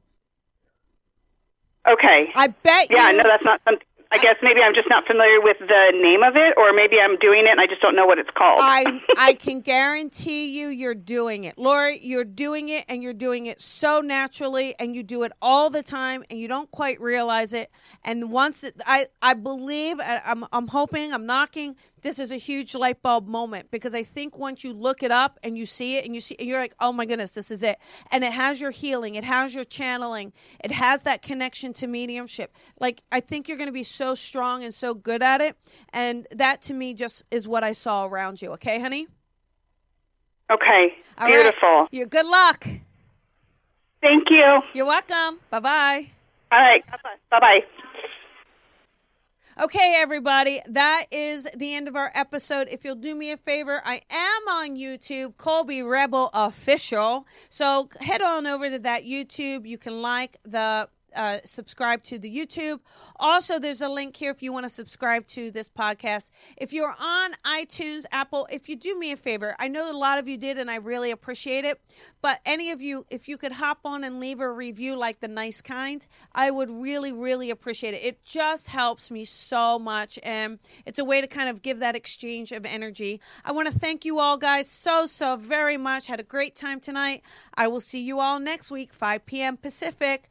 [1.86, 2.32] Okay.
[2.34, 3.18] I bet Yeah, you.
[3.18, 3.86] no, that's not something.
[4.14, 7.18] I guess maybe I'm just not familiar with the name of it, or maybe I'm
[7.18, 8.58] doing it and I just don't know what it's called.
[8.62, 11.58] I I can guarantee you you're doing it.
[11.58, 15.68] Lori, you're doing it and you're doing it so naturally and you do it all
[15.68, 17.70] the time and you don't quite realize it.
[18.04, 21.74] And once it, I I believe I'm I'm hoping, I'm knocking
[22.04, 25.40] this is a huge light bulb moment because I think once you look it up
[25.42, 27.62] and you see it and you see and you're like, "Oh my goodness, this is
[27.64, 27.78] it."
[28.12, 30.32] And it has your healing, it has your channeling,
[30.62, 32.54] it has that connection to mediumship.
[32.78, 35.56] Like I think you're going to be so strong and so good at it,
[35.92, 39.08] and that to me just is what I saw around you, okay, honey?
[40.50, 41.34] okay, All right.
[41.34, 41.88] beautiful.
[41.90, 42.66] You good luck.
[44.02, 44.60] Thank you.
[44.74, 45.40] You're welcome.
[45.50, 46.06] Bye-bye.
[46.52, 46.84] All right,
[47.30, 47.64] bye bye.
[49.62, 52.68] Okay, everybody, that is the end of our episode.
[52.72, 57.24] If you'll do me a favor, I am on YouTube, Colby Rebel Official.
[57.50, 59.64] So head on over to that YouTube.
[59.64, 60.88] You can like the.
[61.14, 62.80] Uh, subscribe to the YouTube.
[63.16, 66.30] Also, there's a link here if you want to subscribe to this podcast.
[66.56, 70.18] If you're on iTunes, Apple, if you do me a favor, I know a lot
[70.18, 71.80] of you did, and I really appreciate it.
[72.22, 75.28] But any of you, if you could hop on and leave a review like the
[75.28, 78.04] nice kind, I would really, really appreciate it.
[78.04, 81.96] It just helps me so much, and it's a way to kind of give that
[81.96, 83.20] exchange of energy.
[83.44, 86.06] I want to thank you all, guys, so, so very much.
[86.06, 87.22] Had a great time tonight.
[87.54, 89.56] I will see you all next week, 5 p.m.
[89.56, 90.30] Pacific.